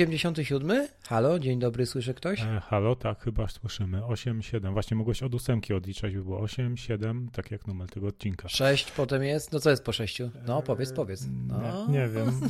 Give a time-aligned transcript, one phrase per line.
[0.00, 0.88] Osiemdziesiąty siódmy?
[1.08, 2.40] Halo, dzień dobry, słyszy ktoś?
[2.40, 4.04] E, halo, tak, chyba słyszymy.
[4.04, 4.72] 8, 7.
[4.72, 8.48] Właśnie mogłeś od ósemki odliczać, by było 8, 7, tak jak numer tego odcinka.
[8.48, 9.52] Sześć potem jest.
[9.52, 10.30] No co jest po sześciu?
[10.46, 11.26] No powiedz, powiedz.
[11.48, 11.86] No.
[11.88, 12.40] Nie, nie wiem.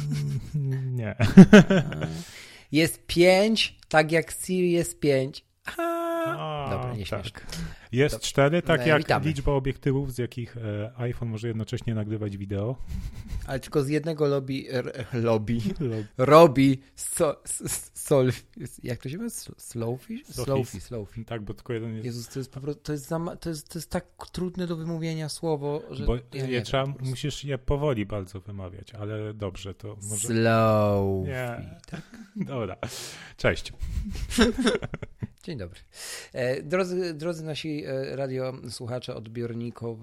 [1.00, 1.16] nie.
[2.73, 5.45] Jest pięć, tak jak Siri jest pięć.
[5.64, 5.82] Aha.
[6.38, 7.46] A, Dobra, nie tak.
[7.93, 8.29] Jest Dobrze.
[8.29, 9.27] 4, tak E, jak witamy.
[9.27, 12.77] liczba obiektywów, z jakich e, iPhone może jednocześnie nagrywać wideo.
[13.47, 15.59] Ale tylko z jednego lobby, r, lobby,
[16.19, 17.43] robi so,
[17.95, 18.32] sol,
[18.82, 19.30] jak to się mówi?
[19.57, 20.27] Slowfish?
[20.27, 21.27] Slowfish, slowfish.
[21.27, 22.05] Tak, bo tylko jeden jest.
[22.05, 24.77] Jezus, to jest po prostu, to jest, za, to jest, to jest tak trudne do
[24.77, 29.97] wymówienia słowo, że Bo ja je trzeba, musisz je powoli bardzo wymawiać, ale dobrze, to
[30.02, 30.29] może.
[30.29, 31.27] Slow.
[31.27, 31.79] Nie.
[32.37, 32.77] Dobra.
[33.37, 33.73] Cześć.
[35.45, 35.80] Dzień dobry.
[36.32, 39.98] E, Drodzy, drodzy nasi e, radiosłuchacze, odbiorników,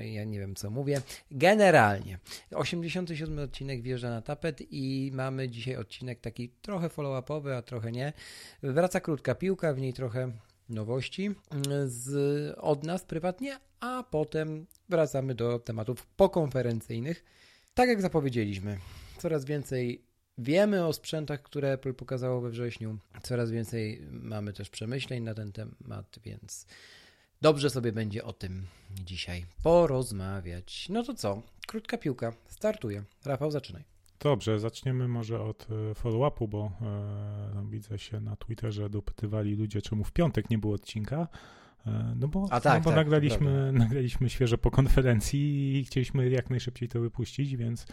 [0.00, 1.00] ja nie wiem co mówię.
[1.30, 2.18] Generalnie
[2.54, 8.12] 87 odcinek wjeżdża na tapet i mamy dzisiaj odcinek taki trochę follow-upowy, a trochę nie.
[8.62, 10.32] Wraca krótka piłka, w niej trochę
[10.68, 11.30] nowości
[11.86, 17.24] z, od nas prywatnie, a potem wracamy do tematów pokonferencyjnych.
[17.74, 18.78] Tak jak zapowiedzieliśmy,
[19.18, 22.98] coraz więcej Wiemy o sprzętach, które Apple pokazało we wrześniu.
[23.22, 26.66] Coraz więcej mamy też przemyśleń na ten temat, więc
[27.42, 28.66] dobrze sobie będzie o tym
[29.04, 30.88] dzisiaj porozmawiać.
[30.88, 31.42] No to co?
[31.66, 32.32] Krótka piłka.
[32.48, 33.04] Startuje.
[33.24, 33.84] Rafał, zaczynaj.
[34.20, 40.04] Dobrze, zaczniemy może od e, follow-upu, bo e, widzę się na Twitterze dopytywali ludzie, czemu
[40.04, 41.28] w piątek nie było odcinka.
[41.86, 46.30] E, No bo, A tak, no bo tak, nagraliśmy, nagraliśmy świeżo po konferencji i chcieliśmy
[46.30, 47.86] jak najszybciej to wypuścić, więc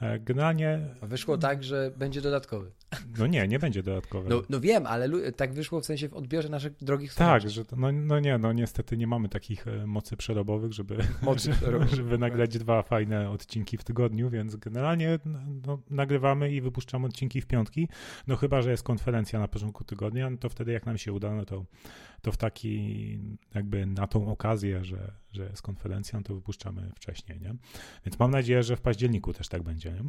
[0.00, 2.70] e, generalnie, Wyszło tak, że będzie dodatkowy.
[3.18, 4.28] no nie, nie będzie dodatkowe.
[4.28, 7.50] No, no wiem, ale tak wyszło w sensie w odbiorze naszych drogich tak, słuchaczy.
[7.50, 11.50] że to, no, no nie, no niestety nie mamy takich e, mocy przerobowych, żeby, Mocy
[11.56, 11.94] przerobowych.
[11.94, 15.18] żeby nagrać dwa fajne odcinki w tygodniu, więc generalnie
[15.66, 17.88] no, nagrywamy i wypuszczamy odcinki w piątki,
[18.26, 21.34] no chyba, że jest konferencja na początku tygodnia, no to wtedy jak nam się uda,
[21.34, 21.64] no to,
[22.24, 23.18] to w taki
[23.54, 27.54] jakby na tą okazję, że, że jest konferencja, no to wypuszczamy wcześniej, nie?
[28.06, 30.04] Więc mam nadzieję, że w październiku też tak będzie, nie?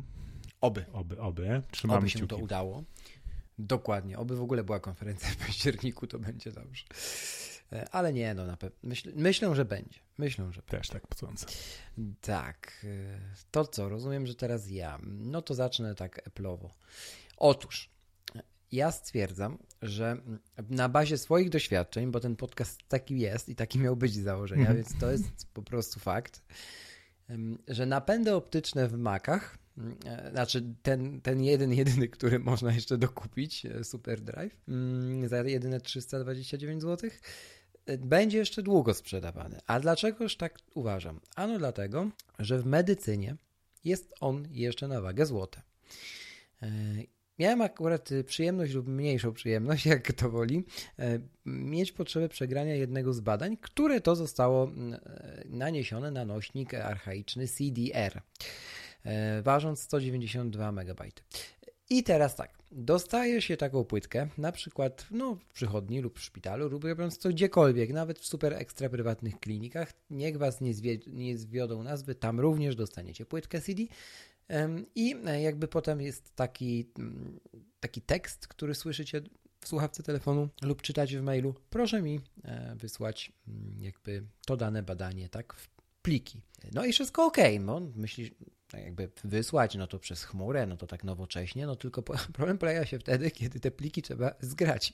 [0.61, 0.85] Oby.
[0.93, 1.61] Oby, oby.
[1.71, 2.29] Trzymamy Oby się kciuki.
[2.29, 2.83] to udało.
[3.59, 4.17] Dokładnie.
[4.17, 6.85] Oby w ogóle była konferencja w październiku, to będzie dobrze.
[7.73, 8.77] E, Ale nie, no na pewno.
[8.83, 9.99] Myśl, myślę, że będzie.
[10.17, 11.45] Myślę, że Też tak sądzę.
[12.21, 12.81] Tak.
[12.83, 13.19] y,
[13.51, 14.99] To co, rozumiem, że teraz ja.
[15.03, 16.69] No to zacznę tak Apple'owo.
[17.37, 17.89] Otóż,
[18.75, 20.17] ja stwierdzam, że
[20.69, 24.61] na bazie swoich doświadczeń, bo ten podcast taki jest i taki miał być z założenia,
[24.61, 24.77] Mhm.
[24.77, 26.41] więc to jest po prostu fakt,
[27.67, 32.97] że napędy optyczne w Macach, ym, e, znaczy ten, ten jeden, jedyny, który można jeszcze
[32.97, 37.09] dokupić, e, Super Drive, ym, za jedyne 329 zł,
[37.85, 39.59] e, będzie jeszcze długo sprzedawany.
[39.67, 41.19] A dlaczegoż tak uważam?
[41.35, 42.09] Ano dlatego,
[42.39, 43.35] że w medycynie
[43.83, 45.61] jest on jeszcze na wagę złota.
[47.39, 50.65] Miałem akurat y, przyjemność lub mniejszą przyjemność, jak to woli,
[50.99, 56.73] e, mieć potrzebę przegrania jednego z badań, które to zostało mm, e, naniesione na nośnik
[56.73, 58.21] archaiczny CDR,
[59.03, 61.01] e, ważąc 192 MB.
[61.89, 66.69] I teraz tak, dostaje się taką płytkę, na przykład no, w przychodni lub w szpitalu,
[66.69, 69.93] lub robiąc to gdziekolwiek, nawet w super ekstra prywatnych klinikach.
[70.09, 73.83] Niech Was nie, zwie, nie zwiodą nazwy, tam również dostaniecie płytkę CD.
[74.95, 77.39] I e, jakby potem jest taki, mm,
[77.79, 79.21] taki tekst, który słyszycie
[79.59, 81.55] w słuchawce telefonu lub czytacie w mailu.
[81.69, 85.67] Proszę mi e, wysłać mm, jakby to dane badanie, tak, w
[86.01, 86.41] pliki.
[86.73, 88.31] No i wszystko ok, no myślisz,
[88.67, 92.03] tak jakby wysłać, no to przez chmurę, no to tak nowocześnie, no tylko
[92.33, 94.93] problem polega się wtedy, kiedy te pliki trzeba zgrać.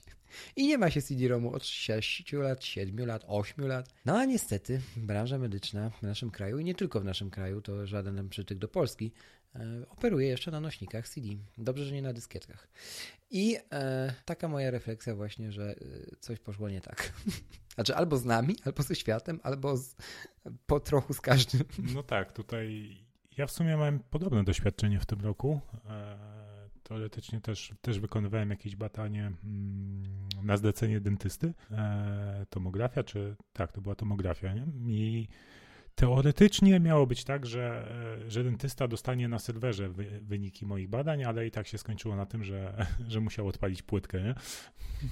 [0.56, 3.88] I nie ma się CD-ROMu od 6 lat, 7 lat, 8 lat.
[4.04, 7.86] No a niestety branża medyczna w naszym kraju i nie tylko w naszym kraju, to
[7.86, 9.12] żaden przytyk do Polski,
[9.88, 11.28] operuje jeszcze na nośnikach CD.
[11.58, 12.68] Dobrze, że nie na dyskietkach.
[13.30, 15.76] I e, taka moja refleksja właśnie, że e,
[16.20, 17.12] coś poszło nie tak.
[17.74, 19.96] Znaczy albo z nami, albo ze światem, albo z,
[20.66, 21.64] po trochu z każdym.
[21.94, 22.96] No tak, tutaj
[23.38, 25.60] ja w sumie miałem podobne doświadczenie w tym roku.
[25.90, 26.42] E,
[26.82, 30.02] teoretycznie też, też wykonywałem jakieś badanie mm,
[30.42, 34.66] na zlecenie dentysty, e, tomografia, czy tak, to była tomografia, nie?
[34.86, 35.28] I
[35.94, 37.92] Teoretycznie miało być tak, że,
[38.28, 42.26] że dentysta dostanie na serwerze wy, wyniki moich badań, ale i tak się skończyło na
[42.26, 44.22] tym, że, że musiał odpalić płytkę.
[44.22, 44.34] Nie?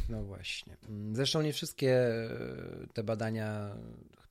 [0.08, 0.76] No właśnie.
[1.12, 2.10] Zresztą nie wszystkie
[2.92, 3.76] te badania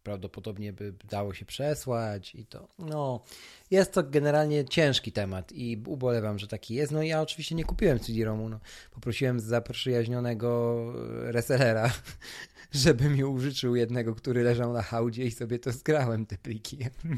[0.09, 3.23] prawdopodobnie by dało się przesłać i to, no,
[3.71, 6.91] jest to generalnie ciężki temat i ubolewam, że taki jest.
[6.91, 8.59] No ja oczywiście nie kupiłem CD-ROMu, no.
[8.91, 10.93] poprosiłem zaprzyjaźnionego
[11.31, 11.91] resellera,
[12.71, 16.77] żeby mi użyczył jednego, który leżał na hałdzie i sobie to zgrałem te pliki.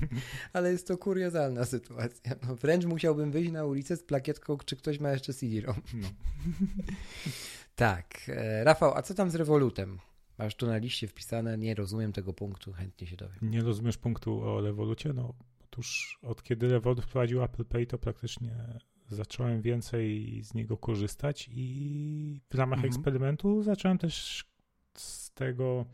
[0.54, 2.36] Ale jest to kuriozalna sytuacja.
[2.48, 5.82] No, wręcz musiałbym wyjść na ulicę z plakietką, czy ktoś ma jeszcze CD-ROM.
[5.94, 6.08] No.
[7.76, 8.08] tak.
[8.28, 10.00] E, Rafał, a co tam z Revolutem?
[10.42, 13.38] Masz tu na liście wpisane, nie rozumiem tego punktu, chętnie się dowiem.
[13.42, 15.14] Nie rozumiesz punktu o Revolucie?
[15.14, 15.34] No,
[15.64, 18.56] otóż od kiedy Revolut wprowadził Apple Pay, to praktycznie
[19.10, 22.94] zacząłem więcej z niego korzystać i w ramach mhm.
[22.94, 24.46] eksperymentu zacząłem też
[24.94, 25.86] z tego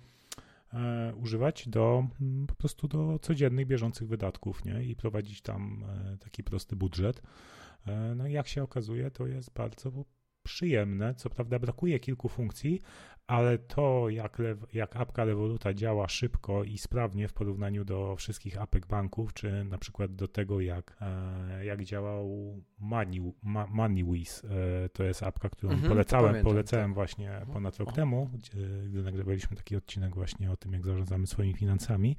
[0.74, 2.08] e, używać do
[2.48, 4.84] po prostu do codziennych, bieżących wydatków, nie?
[4.84, 7.22] I prowadzić tam e, taki prosty budżet.
[7.86, 9.92] E, no i jak się okazuje, to jest bardzo
[10.48, 11.16] przyjemne.
[11.16, 12.82] Co prawda brakuje kilku funkcji,
[13.28, 14.38] ale to, jak,
[14.74, 19.78] jak apka Revoluta działa szybko i sprawnie w porównaniu do wszystkich apek banków, czy na
[19.78, 23.34] przykład do tego, jak, e, jak działał Money,
[23.70, 26.96] MoneyWiz, e, to jest apka, którą mhm, polecałem, pamiętam, polecałem tak.
[26.96, 27.54] właśnie mhm.
[27.54, 28.30] ponad rok temu,
[28.90, 32.16] gdy nagrywaliśmy taki odcinek właśnie o tym, jak zarządzamy swoimi finansami.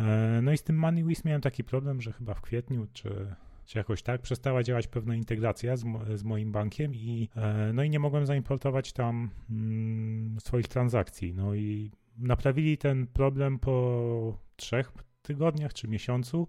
[0.00, 3.34] E, no i z tym MoneyWiz miałem taki problem, że chyba w kwietniu, czy
[3.66, 5.84] czy jakoś tak, przestała działać pewna integracja z,
[6.14, 11.34] z moim bankiem i e, no i nie mogłem zaimportować tam mm, swoich transakcji.
[11.34, 16.48] No i naprawili ten problem po trzech tygodniach czy miesiącu,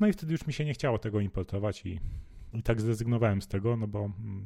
[0.00, 2.00] no i wtedy już mi się nie chciało tego importować i,
[2.52, 4.44] i tak zrezygnowałem z tego, no bo mm,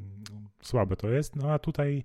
[0.62, 1.36] słabe to jest.
[1.36, 2.02] No a tutaj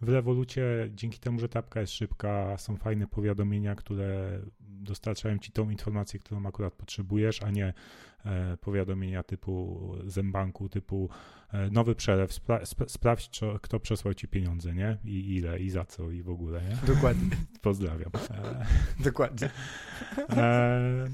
[0.00, 4.40] w rewolucie, dzięki temu, że tapka jest szybka, są fajne powiadomienia, które
[4.84, 7.72] dostarczają ci tą informację, którą akurat potrzebujesz, a nie
[8.24, 11.10] e, powiadomienia typu zębanku, typu
[11.52, 14.98] e, nowy przelew, spra sp sprawdź, kto przesłał ci pieniądze, nie?
[15.04, 16.94] I ile, i za co, i w ogóle, nie?
[16.94, 17.36] Dokładnie.
[17.62, 18.10] Pozdrawiam.
[18.30, 18.66] E,
[19.04, 19.50] Dokładnie.
[20.36, 21.08] E,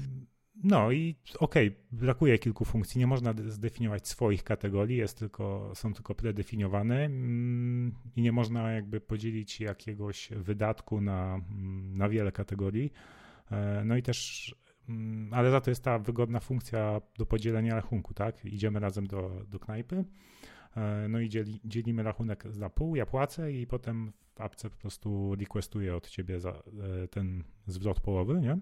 [0.63, 5.93] no i okej, okay, brakuje kilku funkcji, nie można zdefiniować swoich kategorii, jest tylko, są
[5.93, 12.93] tylko predefiniowane mm, i nie można jakby podzielić jakiegoś wydatku na, mm, na wiele kategorii.
[13.51, 14.55] E, no i też,
[14.89, 18.45] mm, ale za to jest ta wygodna funkcja do podzielenia rachunku, tak?
[18.45, 20.05] Idziemy razem do, do knajpy,
[20.77, 24.77] e, no i dzieli, dzielimy rachunek na pół, ja płacę i potem w apce po
[24.77, 28.57] prostu requestuję od ciebie za e, ten zwrot połowy, nie?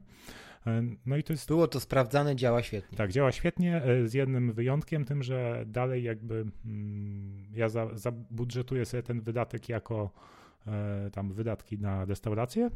[1.06, 1.48] No i to jest...
[1.48, 2.98] Było to sprawdzane, działa świetnie.
[2.98, 9.04] Tak, działa świetnie, z jednym wyjątkiem, tym, że dalej jakby mm, ja zabudżetuję za sobie
[9.04, 10.12] ten wydatek jako
[11.12, 12.70] tam wydatki na restaurację,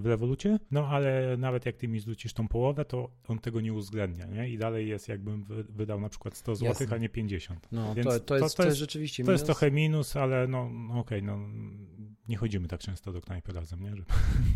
[0.00, 3.72] w rewolucie, no ale nawet jak ty mi zwrócisz tą połowę, to on tego nie
[3.72, 4.48] uwzględnia, nie?
[4.48, 6.96] I dalej jest jakbym wydał na przykład 100 zł, Jasne.
[6.96, 7.68] a nie 50.
[7.72, 9.28] No, Więc to, to, jest, to, to jest rzeczywiście minus.
[9.28, 11.48] To jest trochę minus, ale no, no okej, okay, no
[12.28, 13.90] nie chodzimy tak często do knajpy razem, nie?
[13.96, 14.04] Żeby,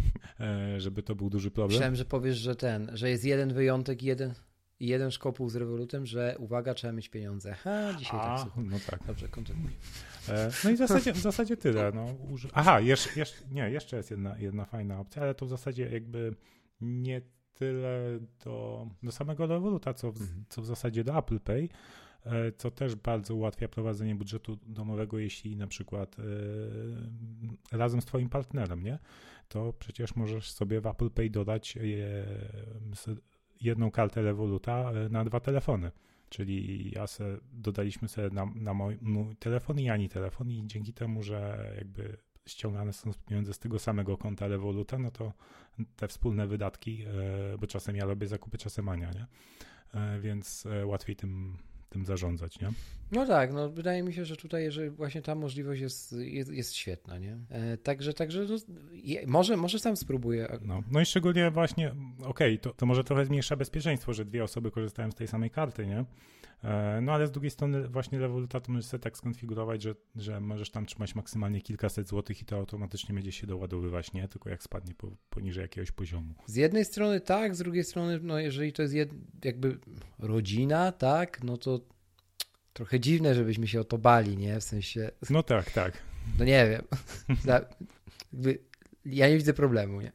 [0.41, 1.71] e, żeby to był duży problem.
[1.77, 4.35] Myślałem, że powiesz, że ten, że jest jeden wyjątek, jeden
[4.81, 7.55] i jeden szkopuł z rewolutem, że uwaga, trzeba mieć pieniądze.
[7.55, 9.01] Ha, dzisiaj A, tak No tak.
[9.07, 9.71] Dobrze, kontynuuj.
[10.29, 11.93] E, no i w zasadzie, w zasadzie tyle.
[11.95, 12.07] No.
[12.53, 16.35] Aha, jeszcze, jeszcze, nie, jeszcze jest jedna, jedna fajna opcja, ale to w zasadzie jakby
[16.81, 17.23] nie
[17.55, 20.45] tyle do, do samego rewoluta, co w, mhm.
[20.49, 21.69] co w zasadzie do Apple Pay,
[22.25, 26.23] e, co też bardzo ułatwia prowadzenie budżetu domowego, jeśli na przykład e,
[27.77, 28.99] razem z twoim partnerem, nie?
[29.49, 31.79] To przecież możesz sobie w Apple Pay dodać
[33.61, 35.91] jedną kartę Revoluta e, na dwa telefony.
[36.33, 40.93] Czyli ja se, dodaliśmy sobie na, na mój, mój telefon i Ani telefon i dzięki
[40.93, 45.33] temu, że jakby ściągane są pieniądze z tego samego konta Revoluta, no to
[45.97, 49.27] te wspólne wydatki, e, bo czasem ja robię zakupy, czasem Ania, nie?
[50.01, 51.59] E, więc łatwiej tym
[51.93, 52.69] tym zarządzać, nie?
[53.13, 56.75] No tak, no wydaje mi się, że tutaj że właśnie ta możliwość jest, jest, jest
[56.75, 57.39] świetna, nie?
[57.51, 58.57] E, także, także no,
[58.93, 60.59] je, może, może sam spróbuję.
[60.63, 64.45] No, no i szczególnie właśnie, okej, okay, to, to może trochę zmniejsza bezpieczeństwo, że dwie
[64.45, 66.05] osoby korzystają z tej samej karty, nie?
[66.65, 70.41] E, no ale z drugiej strony właśnie Revoluta to możesz sobie tak skonfigurować, że, że
[70.41, 74.29] możesz tam trzymać maksymalnie kilkaset złotych i to automatycznie będzie się doładowywać, nie?
[74.29, 76.35] Tylko jak spadnie po, poniżej jakiegoś poziomu.
[76.47, 79.11] Z jednej strony tak, z drugiej strony, no jeżeli to jest jed,
[79.45, 79.79] jakby
[80.19, 81.81] rodzina, tak, no to
[82.73, 84.61] trochę dziwne, żebyśmy się o to bali, nie?
[84.61, 85.11] W sensie...
[85.31, 85.99] No tak, tak.
[86.39, 86.83] No nie wiem.
[89.05, 90.13] ja nie widzę problemu, nie?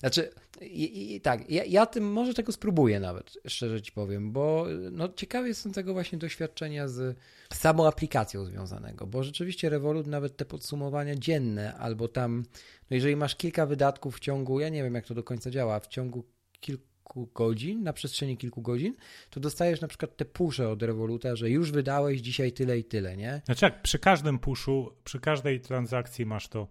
[0.00, 0.30] Znaczy,
[0.66, 5.08] I, i tak, ja, ja, tym może tego spróbuję nawet, szczerze ci powiem, bo no,
[5.08, 7.16] ciekawy jestem tego właśnie doświadczenia z
[7.52, 12.44] samą aplikacją związanego, bo rzeczywiście Revolut nawet te podsumowania dzienne albo tam,
[12.90, 15.80] no jeżeli masz kilka wydatków w ciągu, ja nie wiem jak to do końca działa,
[15.80, 16.24] w ciągu
[16.60, 18.94] kilku godzin, na przestrzeni kilku godzin,
[19.30, 23.16] to dostajesz na przykład te pusze od Revoluta, że już wydałeś dzisiaj tyle i tyle,
[23.16, 23.42] nie?
[23.44, 26.68] Znaczy jak przy każdym puszu, przy każdej transakcji masz to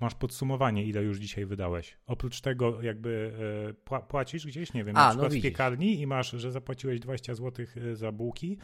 [0.00, 1.98] masz podsumowanie, ile już dzisiaj wydałeś.
[2.06, 3.32] Oprócz tego jakby
[3.90, 6.52] e, płacisz gdzieś, nie wiem, A, na no przykład no w piekarni i masz, że
[6.52, 8.58] zapłaciłeś 20 zł e, za bułki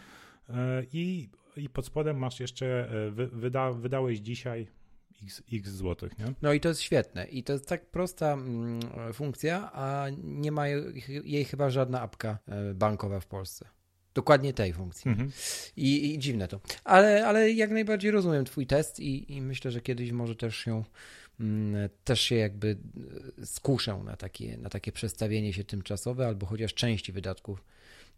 [0.92, 2.90] i, i pod spodem masz jeszcze,
[3.32, 4.66] wyda, wydałeś dzisiaj
[5.22, 6.24] x, x złotych, nie?
[6.42, 7.24] No i to jest świetne.
[7.26, 8.80] I to jest tak prosta mm,
[9.12, 10.68] funkcja, a nie ma
[11.24, 12.38] jej chyba żadna apka
[12.74, 13.77] bankowa w Polsce.
[14.18, 15.10] Dokładnie tej funkcji.
[15.10, 15.30] Mhm.
[15.76, 16.60] I, I, dziwne to.
[16.84, 20.84] Ale, ale jak najbardziej rozumiem Twój test i, i myślę, że kiedyś może też się
[21.40, 22.78] mm, też się jakby
[23.38, 27.64] e, skuszę na takie, na takie przestawienie się tymczasowe albo chociaż części wydatków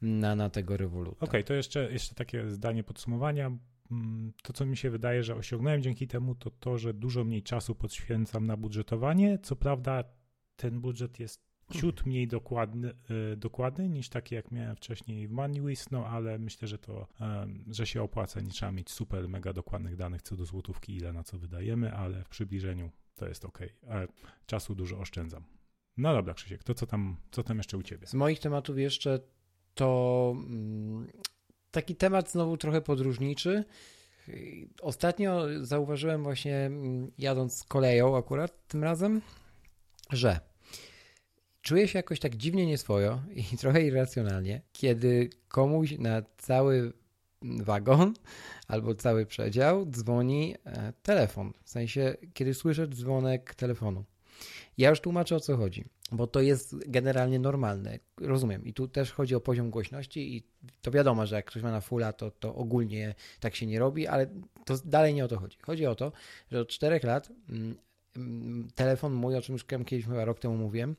[0.02, 1.16] na, na tego rewoluta.
[1.16, 3.47] Okej, okay, to jeszcze, jeszcze takie zdanie podsumowania.
[3.90, 7.42] Mm, to, co mi się wydaje, że osiągnąłem dzięki temu, to to, że dużo mniej
[7.42, 9.38] czasu poświęcam na budżetowanie.
[9.42, 10.04] Co prawda,
[10.57, 12.95] ten budżet jest ciut mniej dokładny,
[13.33, 17.07] e, dokładny niż taki, jak miałem wcześniej w MoneyWiz, no ale myślę, że to,
[17.71, 21.23] że się opłaca, nie trzeba mieć super, mega dokładnych danych co do złotówki, ile na
[21.23, 23.59] co wydajemy, ale w przybliżeniu to jest ok,
[23.89, 24.07] ale
[24.47, 25.45] czasu dużo oszczędzam.
[25.97, 28.07] No dobra, Krzysiek, to co tam, co tam jeszcze u Ciebie?
[28.07, 29.21] Z moich tematów jeszcze
[29.75, 31.07] to mm,
[31.71, 33.65] taki temat znowu trochę podróżniczy.
[34.83, 39.21] Ostatnio zauważyłem właśnie mm, jadąc koleją akurat tym razem,
[40.11, 40.41] że
[41.62, 46.93] Czuję się jakoś tak dziwnie nieswojo i trochę irracjonalnie, kiedy komuś na cały
[47.43, 48.14] wagon
[48.69, 51.52] albo cały przedział dzwoni e, telefon.
[51.64, 54.05] W sensie, kiedy słyszę dzwonek telefonu.
[54.79, 57.99] Ja już tłumaczę o co chodzi, bo to jest generalnie normalne.
[58.21, 58.64] Rozumiem.
[58.64, 60.43] I tu też chodzi o poziom głośności, i
[60.83, 64.07] to wiadomo, że jak ktoś ma na fulla, to, to ogólnie tak się nie robi,
[64.07, 64.26] ale
[64.64, 65.59] to dalej nie o to chodzi.
[65.62, 66.12] Chodzi o to,
[66.50, 67.76] że od czterech lat mm,
[68.17, 70.97] mm, telefon mój, o czym już kiedyś chyba rok temu mówiłem,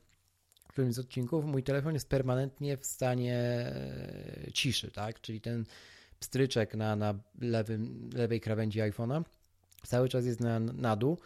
[0.72, 5.20] którymś z odcinków, mój telefon jest permanentnie w stanie e, ciszy, tak?
[5.20, 5.64] Czyli ten
[6.20, 9.22] pstryczek na, na lewym, lewej krawędzi iPhone'a
[9.86, 11.18] cały czas jest na, na dół,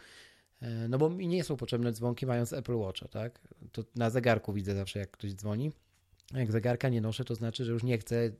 [0.61, 3.39] e, no bo mi nie są potrzebne dzwonki mając Apple Watcha, tak?
[3.71, 5.71] To na zegarku widzę zawsze, jak ktoś dzwoni.
[6.33, 8.31] Jak zegarka nie noszę, to znaczy, że już nie chcę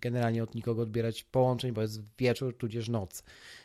[0.00, 3.22] generalnie od nikogo odbierać połączeń, bo jest wieczór, tudzież noc.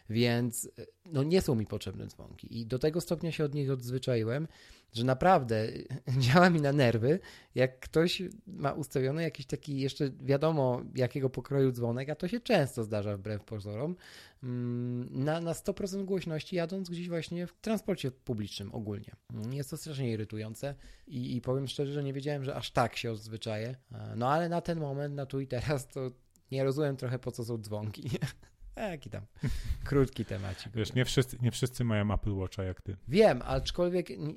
[0.10, 2.60] Więc e, no, nie są mi potrzebne dzwonki.
[2.60, 4.48] I do tego stopnia się od nich odzwyczaiłem,
[4.94, 5.68] że naprawdę
[6.26, 7.20] działa mi na nerwy,
[7.56, 12.84] jak ktoś ma ustawiony jakiś taki jeszcze wiadomo jakiego pokroju dzwonek, a to się często
[12.84, 13.96] zdarza wbrew pozorom,
[14.44, 19.12] mm, na, na 100% głośności jadąc gdzieś właśnie w transporcie publicznym ogólnie.
[19.34, 20.76] Mm, jest to strasznie irytujące
[21.08, 23.76] i, i powiem szczerze, że nie wiedziałem, że aż tak się odzwyczaję.
[24.16, 26.12] No ale na ten moment, na tu i teraz to
[26.52, 28.10] nie rozumiem trochę po co są dzwonki.
[28.76, 29.26] Jaki tam
[29.86, 30.64] krótki temat.
[30.76, 32.98] Wiesz, nie wszyscy, nie wszyscy mają Apple Watcha jak ty.
[33.08, 34.34] Wiem, aczkolwiek nie,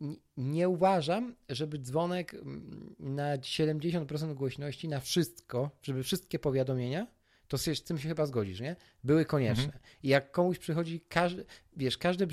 [0.00, 2.36] nie, nie uważam, żeby dzwonek
[2.98, 7.06] na 70% głośności na wszystko, żeby wszystkie powiadomienia,
[7.48, 8.76] to z tym się chyba zgodzisz, nie?
[9.04, 9.64] Były konieczne.
[9.64, 9.82] Mhm.
[10.02, 11.44] I jak komuś przychodzi, każdy,
[11.76, 12.26] wiesz, każde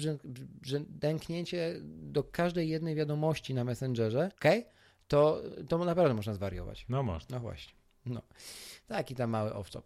[0.90, 4.46] dęknięcie do każdej jednej wiadomości na Messengerze, ok?
[5.08, 6.86] To, to naprawdę można zwariować.
[6.90, 7.36] No można.
[7.36, 7.74] No właśnie.
[8.06, 8.22] No.
[8.88, 9.82] Taki tam mały off-top.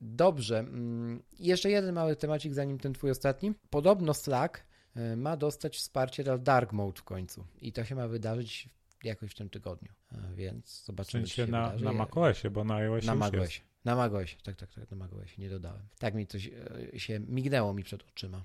[0.00, 0.58] Dobrze.
[0.58, 3.52] Mm, jeszcze jeden mały temacik, zanim ten twój ostatni.
[3.70, 7.46] Podobno Slack e, ma dostać wsparcie dla Dark Mode w końcu.
[7.60, 8.68] I to się ma wydarzyć
[9.04, 9.92] jakoś w tym tygodniu.
[10.34, 11.84] Więc zobaczymy, w sensie na, wydarzy.
[11.84, 13.60] na macOSie, bo na iOSie Na macOSie.
[13.84, 15.82] Na macOSie, tak, tak, tak, na macOSie, nie dodałem.
[15.98, 16.50] Tak mi coś
[16.94, 18.44] e, się mignęło mi przed oczyma.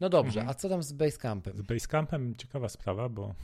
[0.00, 0.48] No dobrze, mhm.
[0.48, 1.56] a co tam z Basecampem?
[1.56, 3.34] Z Basecampem ciekawa sprawa, bo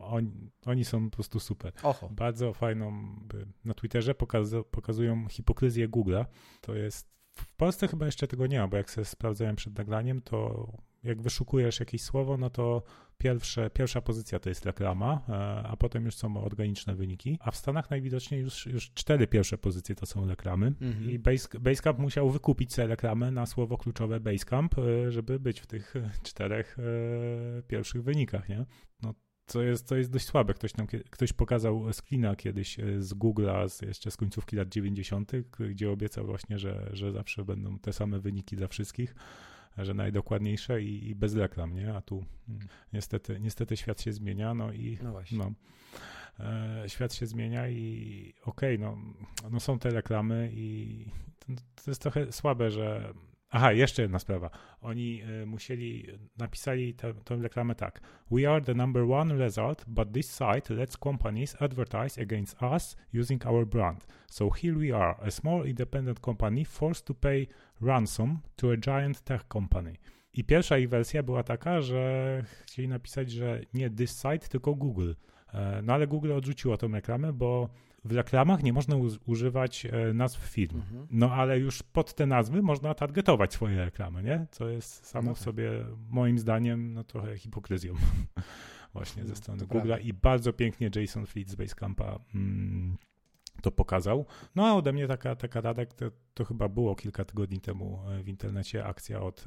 [0.00, 1.72] oni, oni są po prostu super.
[1.82, 2.08] Oho.
[2.08, 3.16] Bardzo fajną,
[3.64, 6.24] na Twitterze pokazu, pokazują hipokryzję Google'a.
[6.60, 10.20] To jest, w Polsce chyba jeszcze tego nie ma, bo jak sobie sprawdzałem przed nagraniem,
[10.20, 10.68] to
[11.04, 12.82] jak wyszukujesz jakieś słowo, no to
[13.18, 15.32] pierwsze, pierwsza pozycja to jest reklama, e,
[15.68, 19.94] a potem już są organiczne wyniki, a w Stanach najwidoczniej już, już cztery pierwsze pozycje
[19.94, 21.10] to są reklamy mhm.
[21.10, 25.66] i Base, Basecamp musiał wykupić sobie reklamę na słowo kluczowe Basecamp, e, żeby być w
[25.66, 25.94] tych
[26.28, 28.66] czterech e, pierwszych wynikach, nie?
[29.02, 29.14] No
[29.48, 30.54] co jest, co jest dość słabe.
[30.54, 35.32] Ktoś nam ktoś pokazał screena kiedyś e, z Google'a z, jeszcze z końcówki lat 90.,
[35.58, 39.14] gdzie obiecał właśnie, że, że zawsze będą te same wyniki dla wszystkich,
[39.78, 41.94] że najdokładniejsze i, i bez reklam, nie?
[41.94, 45.38] A tu mm, niestety, niestety świat się zmienia, no i no, właśnie.
[45.38, 45.52] no
[46.40, 48.98] e, świat się zmienia i okej, okay, no,
[49.50, 51.04] no są te reklamy i
[51.38, 51.46] to,
[51.84, 53.14] to jest trochę słabe, że
[53.50, 54.50] Aha, jeszcze jedna sprawa.
[54.80, 56.06] Oni y, musieli,
[56.38, 58.00] napisali tę reklamę tak.
[58.30, 63.46] We are the number one result, but this site lets companies advertise against us using
[63.46, 64.06] our brand.
[64.30, 67.46] So here we are, a small independent company forced to pay
[67.80, 69.96] ransom to a giant tech company.
[70.32, 75.12] I pierwsza ich wersja była taka, że chcieli napisać, że nie this site, tylko Google.
[75.54, 77.68] E, no ale Google odrzuciło tę reklamę, bo
[78.04, 80.76] w reklamach nie można używać e, nazw firm.
[80.76, 81.06] Mhm.
[81.10, 84.46] No ale już pod te nazwy można targetować swoje reklamy, nie?
[84.50, 85.44] Co jest samo no w tak.
[85.44, 85.70] sobie,
[86.10, 87.94] moim zdaniem, no trochę hipokryzją
[88.92, 90.00] właśnie ze no, strony Google'a.
[90.00, 92.96] I bardzo pięknie Jason Fleet z Basecampa mm,
[93.62, 94.26] to pokazał.
[94.54, 98.22] No a ode mnie taka, taka rada, to, to chyba było kilka tygodni temu e,
[98.22, 99.44] w internecie akcja od,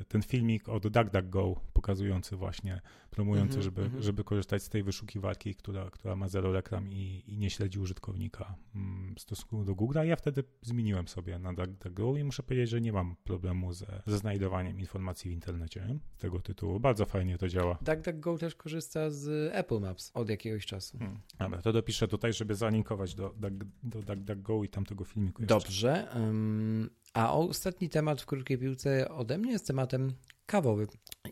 [0.00, 2.80] e, ten filmik od DuckDuckGo pokazujący właśnie,
[3.10, 4.02] promujący, mm -hmm, żeby, mm -hmm.
[4.02, 8.54] żeby korzystać z tej wyszukiwarki, która, która ma zero reklam i, i nie śledzi użytkownika
[8.74, 10.02] mm, w stosunku do Google'a.
[10.02, 14.18] Ja wtedy zmieniłem sobie na DuckDuckGo i muszę powiedzieć, że nie mam problemu ze, ze
[14.18, 16.80] znajdowaniem informacji w internecie z tego tytułu.
[16.80, 17.78] Bardzo fajnie to działa.
[17.82, 20.98] DuckDuckGo też korzysta z Apple Maps od jakiegoś czasu.
[20.98, 21.20] Hmm.
[21.38, 23.50] Dobra, to dopiszę tutaj, żeby zalinkować do, do,
[23.82, 25.54] do DuckDuckGo i tamtego filmiku jeszcze.
[25.54, 26.08] Dobrze.
[27.14, 30.12] A ostatni temat w krótkiej piłce ode mnie jest tematem
[30.46, 30.86] kawowym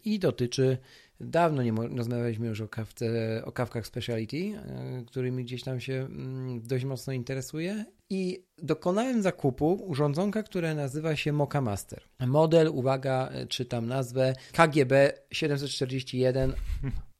[0.04, 0.78] i dotyczy,
[1.20, 3.06] dawno nie rozmawialiśmy już o, kawce,
[3.44, 9.84] o kawkach speciality, e, którymi gdzieś tam się mm, dość mocno interesuje i dokonałem zakupu
[9.86, 12.02] urządzonka, które nazywa się Mocha Master.
[12.26, 16.52] Model, uwaga, czytam nazwę KGB 741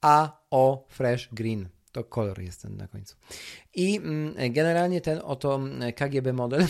[0.01, 1.69] AO Fresh Green.
[1.93, 3.15] To kolor jest ten na końcu.
[3.75, 6.65] I mm, generalnie ten oto mm, KGB model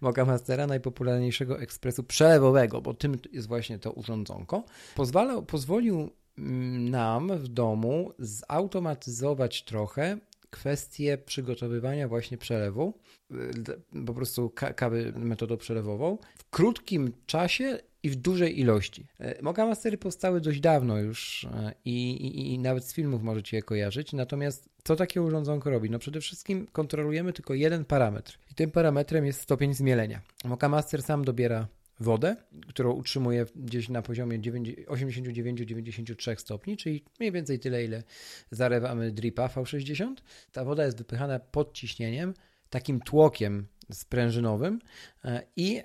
[0.26, 7.48] Mastera, najpopularniejszego ekspresu przelewowego, bo tym jest właśnie to urządzonko, pozwala, pozwolił mm, nam w
[7.48, 10.18] domu zautomatyzować trochę
[10.50, 12.94] kwestię przygotowywania właśnie przelewu,
[13.30, 19.06] y, po prostu kawy metodą przelewową w krótkim czasie i w dużej ilości.
[19.20, 23.56] E, Moga Mastery powstały dość dawno już e, i, i, i, nawet z filmów możecie
[23.56, 25.90] je kojarzyć, natomiast co takie urządzonko robi?
[25.90, 30.20] No przede wszystkim kontrolujemy tylko jeden parametr i tym parametrem jest stopień zmielenia.
[30.44, 31.68] Moka Master sam dobiera
[32.00, 32.36] wodę,
[32.68, 38.02] którą utrzymuje gdzieś na poziomie 89-93 stopni, czyli mniej więcej tyle, ile
[38.50, 40.14] zarewamy dripa V60.
[40.52, 42.34] Ta woda jest wypychana pod ciśnieniem,
[42.70, 44.80] takim tłokiem sprężynowym
[45.24, 45.82] e, i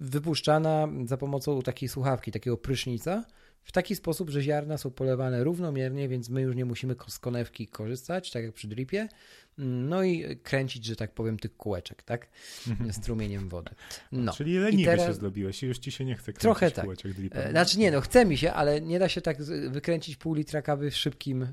[0.00, 3.24] wypuszczana za pomocą takiej słuchawki, takiego prysznica,
[3.62, 7.66] w taki sposób, że ziarna są polewane równomiernie, więc my już nie musimy z konewki
[7.66, 9.08] korzystać, tak jak przy dripie,
[9.58, 12.28] no i kręcić, że tak powiem, tych kółeczek, tak?
[12.68, 12.92] Mhm.
[13.02, 13.70] Strumieniem wody.
[14.12, 14.32] No.
[14.32, 15.06] Czyli leniwy teraz...
[15.06, 16.84] się zrobiłeś i już ci się nie chce kręcić Trochę tak.
[16.84, 17.46] kółeczek dripem.
[17.46, 20.62] E, znaczy nie, no chce mi się, ale nie da się tak wykręcić pół litra
[20.62, 21.48] kawy w szybkim, e,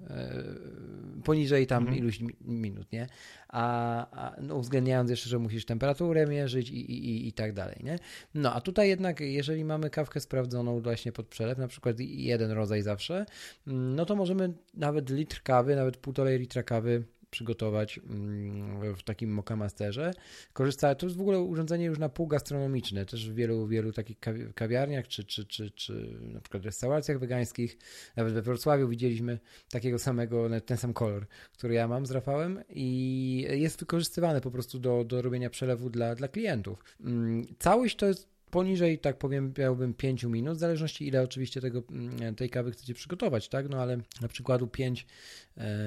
[1.23, 1.97] poniżej tam mhm.
[1.97, 3.07] iluś minut, nie?
[3.47, 7.75] A, a no, uwzględniając jeszcze, że musisz temperaturę mierzyć i, i, i, i tak dalej,
[7.83, 7.99] nie?
[8.33, 12.81] No, a tutaj jednak, jeżeli mamy kawkę sprawdzoną właśnie pod przelew, na przykład jeden rodzaj
[12.81, 13.25] zawsze,
[13.65, 17.03] no to możemy nawet litr kawy, nawet półtorej litra kawy
[17.35, 20.13] przygotować mm, w takim Mokamasterze.
[20.53, 24.17] Korzysta, to jest w ogóle urządzenie już na pół gastronomiczne, też w wielu, wielu takich
[24.55, 27.77] kawiarniach, czy, czy, czy, czy na przykład restauracjach wegańskich,
[28.15, 33.47] nawet we Wrocławiu widzieliśmy takiego samego, ten sam kolor, który ja mam z Rafałem i
[33.49, 36.83] jest wykorzystywany po prostu do, do robienia przelewu dla, dla klientów.
[36.99, 41.83] Mm, całość to jest poniżej, tak powiem, miałbym 5 minut, w zależności ile oczywiście tego,
[41.91, 43.69] mm, tej kawy chcecie przygotować, tak?
[43.69, 45.07] No ale na przykładu 5,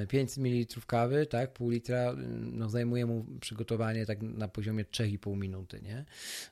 [0.09, 1.53] 5 ml kawy, tak?
[1.53, 2.15] Pół litra,
[2.53, 6.05] no zajmuje mu przygotowanie tak na poziomie 3,5 minuty, nie?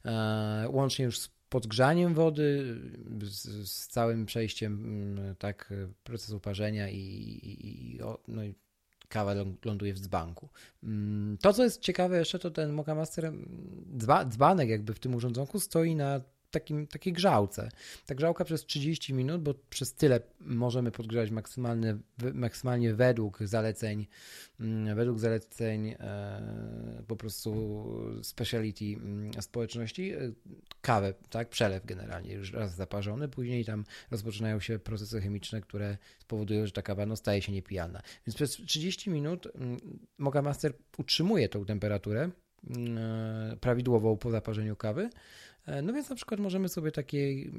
[0.04, 2.76] E, łącznie już z podgrzaniem wody,
[3.22, 5.74] z, z całym przejściem mm, tak
[6.04, 7.98] procesu parzenia i, i, i
[8.28, 8.54] no i
[9.08, 10.48] kawa ląduje w dzbanku.
[10.82, 13.32] Mm, to, co jest ciekawe jeszcze, to ten Mocha Master
[14.28, 16.20] dzbanek jakby w tym urządzonku stoi na
[16.60, 17.70] takim, takiej grzałce.
[18.06, 21.96] Ta grzałka przez 30 minut, bo przez tyle możemy podgrzać maksymalnie,
[22.34, 24.06] maksymalnie według zaleceń,
[24.60, 27.52] mm, według zaleceń e, po prostu
[28.22, 30.32] speciality mm, społeczności, e,
[30.80, 36.66] kawę, tak, przelew generalnie już raz zaparzony, później tam rozpoczynają się procesy chemiczne, które spowodują,
[36.66, 38.02] że ta kawa no, staje się niepijalna.
[38.26, 39.78] Więc przez 30 minut mm,
[40.18, 42.30] Moga Master utrzymuje tą temperaturę
[42.76, 45.10] e, prawidłową po zaparzeniu kawy,
[45.82, 47.50] no więc na przykład możemy sobie taki,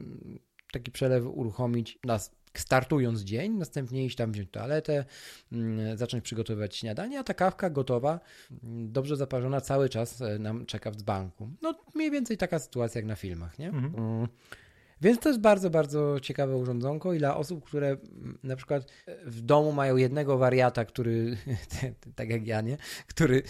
[0.71, 5.05] taki przelew uruchomić nas startując dzień, następnie iść tam wziąć toaletę,
[5.51, 8.19] mm, zacząć przygotowywać śniadanie, a ta kawka gotowa,
[8.63, 11.49] mm, dobrze zaparzona cały czas e, nam czeka w dzbanku.
[11.61, 13.67] No mniej więcej taka sytuacja jak na filmach, nie?
[13.67, 14.27] Mhm.
[15.01, 18.91] Więc to jest bardzo, bardzo ciekawe urządzonko i dla osób, które mm, na przykład
[19.25, 21.37] w domu mają jednego wariata, który,
[22.15, 22.77] tak jak ja, nie?
[23.07, 23.43] który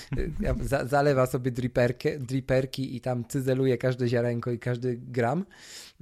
[0.61, 5.45] za, zalewa sobie driperkę, driperki i tam cyzeluje każde ziarenko i każdy gram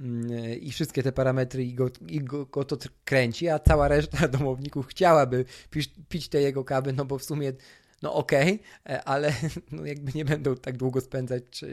[0.00, 4.28] mm, i wszystkie te parametry i go, i go, go to kręci, a cała reszta
[4.38, 7.52] domowników chciałaby pić, pić te jego kawy, no bo w sumie
[8.02, 9.32] no okej, okay, ale
[9.72, 11.64] no jakby nie będą tak długo spędzać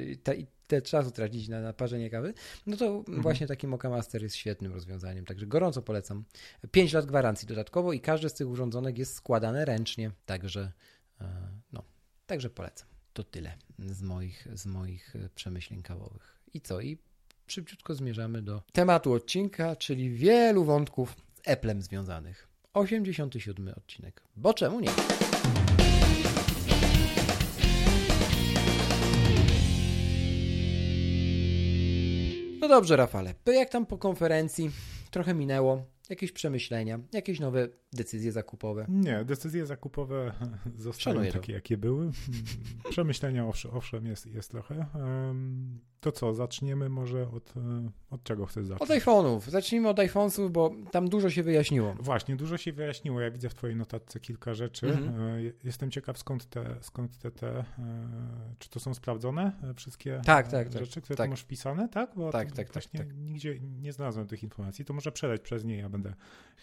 [0.73, 2.33] te czasu tracić na, na parzenie kawy,
[2.65, 3.21] no to mhm.
[3.21, 6.23] właśnie taki Mocha Master jest świetnym rozwiązaniem, także gorąco polecam.
[6.71, 10.71] 5 lat gwarancji dodatkowo i każdy z tych urządzonek jest składane ręcznie, także
[11.21, 11.25] e,
[11.73, 11.83] no,
[12.25, 12.87] także polecam.
[13.13, 16.41] To tyle z moich, z moich e, przemyśleń kawowych.
[16.53, 16.81] I co?
[16.81, 16.97] I
[17.47, 22.47] szybciutko zmierzamy do tematu odcinka, czyli wielu wątków z Applem związanych.
[22.73, 24.23] 87 odcinek.
[24.35, 24.89] Bo czemu nie?
[32.75, 33.33] Dobrze, Rafale.
[33.43, 34.71] To jak tam po konferencji?
[35.11, 38.85] Trochę minęło jakieś przemyślenia, jakieś nowe decyzje zakupowe?
[38.89, 40.33] Nie, decyzje zakupowe
[40.75, 41.51] zostały Szanuję takie, to.
[41.51, 42.11] jakie były.
[42.89, 44.85] Przemyślenia owszem, owszem jest, jest trochę.
[46.03, 48.91] To co, zaczniemy może od, e, od czego chcesz zacząć?
[48.91, 49.49] Od iPhone'ów.
[49.49, 51.95] Zacznijmy od iPhone'ów, bo tam dużo się wyjaśniło.
[51.99, 53.21] Właśnie, dużo się wyjaśniło.
[53.21, 54.87] Ja widzę w twojej notatce kilka rzeczy.
[54.87, 55.21] Mhm.
[55.21, 57.65] E, jestem ciekaw skąd te, skąd te, te e,
[58.59, 60.79] czy to są sprawdzone wszystkie tak, tak, tak.
[60.79, 61.29] rzeczy, które tak.
[61.29, 62.11] masz wpisane, tak?
[62.15, 64.85] Bo tak, tak, tak, właśnie tak, nigdzie nie znalazłem tych informacji.
[64.85, 66.13] To może przeleć przez nie, ja będę,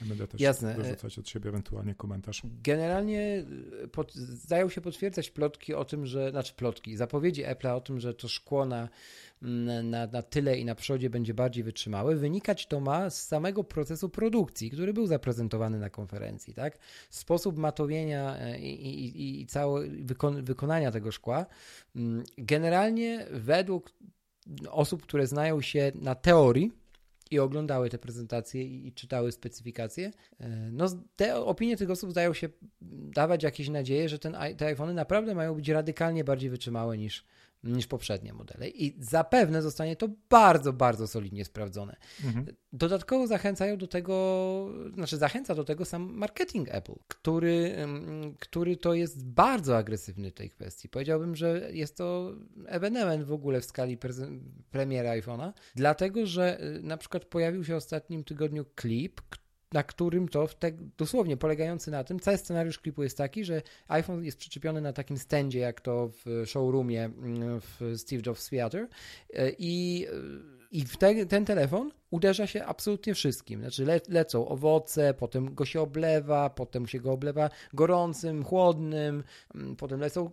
[0.00, 0.74] ja będę też Jasne.
[0.74, 2.42] dorzucać od siebie ewentualnie komentarz.
[2.62, 3.44] Generalnie
[3.92, 8.14] pod, zdają się potwierdzać plotki o tym, że, znaczy plotki, zapowiedzi Apple'a o tym, że
[8.14, 8.88] to szkło na,
[9.82, 12.16] na, na tyle i na przodzie będzie bardziej wytrzymałe.
[12.16, 16.54] Wynikać to ma z samego procesu produkcji, który był zaprezentowany na konferencji.
[16.54, 16.78] Tak?
[17.10, 21.46] Sposób matowienia e, i, i, i całe wykon, wykonania tego szkła.
[22.38, 23.92] Generalnie według
[24.70, 26.79] osób, które znają się na teorii,
[27.30, 32.34] i oglądały te prezentacje i, i, czytały specyfikacje, e, no te opinie tych osób zdają
[32.34, 32.48] się
[33.14, 37.24] dawać jakieś nadzieje, że ten, te iPhony naprawdę mają być radykalnie bardziej wytrzymałe niż,
[37.64, 38.68] niż poprzednie modele.
[38.68, 41.96] I zapewne zostanie to bardzo, bardzo solidnie sprawdzone.
[42.24, 42.46] Mhm.
[42.72, 47.76] Dodatkowo zachęcają do tego, znaczy zachęca do tego sam marketing Apple, który,
[48.38, 50.88] który to jest bardzo agresywny w tej kwestii.
[50.88, 52.32] Powiedziałbym, że jest to
[52.66, 53.98] ewenement w ogóle w skali
[54.70, 59.20] premiery iPhone'a, dlatego że y, na przykład pojawił się w ostatnim tygodniu klip,
[59.72, 64.24] na którym to, te, dosłownie polegający na tym, cały scenariusz klipu jest taki, że iPhone
[64.24, 68.88] jest przyczepiony na takim stędzie, jak to w showroomie mm, w Steve Jobs Theater
[69.34, 70.06] e, i,
[70.70, 73.60] i w te, ten telefon uderza się absolutnie wszystkim.
[73.60, 79.76] Znaczy le, lecą owoce, potem go się oblewa, potem się go oblewa gorącym, chłodnym, mm,
[79.76, 80.30] potem lecą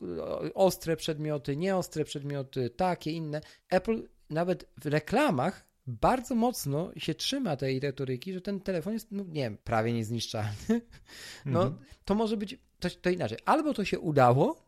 [0.54, 3.42] ostre przedmioty, nieostre przedmioty, takie, inne.
[3.70, 9.24] Apple nawet w reklamach bardzo mocno się trzyma tej retoryki, że ten telefon jest, no,
[9.24, 10.52] nie wiem, prawie niezniszczalny.
[11.46, 11.86] No, mhm.
[12.06, 13.38] to może być to, to inaczej.
[13.46, 14.66] Albo to się udało,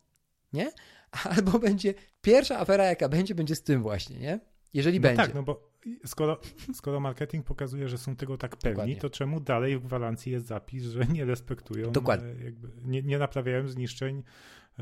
[0.54, 0.72] nie?
[1.36, 4.40] Albo będzie pierwsza afera, jaka będzie, będzie z tym właśnie, nie?
[4.74, 5.24] Jeżeli no będzie.
[5.24, 5.70] Tak, no bo
[6.06, 6.40] skoro,
[6.74, 8.96] skoro marketing pokazuje, że są tego tak pewni, Dokładnie.
[8.96, 12.46] to czemu dalej w gwarancji jest zapis, że nie respektują, Dokładnie.
[12.46, 14.24] Jakby nie, nie naprawiają zniszczeń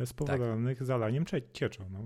[0.05, 0.87] spowodowanych tak.
[0.87, 1.83] zalaniem cieczą.
[1.91, 1.99] No,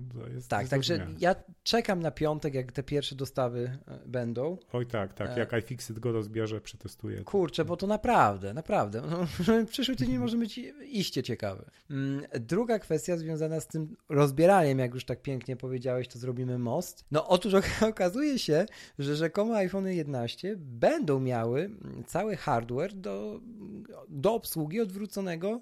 [0.48, 4.58] tak, także ja czekam na piątek, jak te pierwsze dostawy e, będą.
[4.72, 7.24] Oj tak, tak, e, jak iFixit go rozbierze, przetestuję.
[7.24, 9.02] Kurczę, bo to naprawdę, naprawdę.
[9.10, 9.26] No,
[9.72, 11.64] przyszły tydzień może być iście ciekawy.
[11.90, 17.04] Mm, druga kwestia związana z tym rozbieraniem, jak już tak pięknie powiedziałeś, to zrobimy most.
[17.10, 17.54] No otóż
[17.90, 18.66] okazuje się,
[18.98, 21.70] że rzekomo iPhone 11 będą miały
[22.06, 23.40] cały hardware do,
[24.08, 25.60] do obsługi odwróconego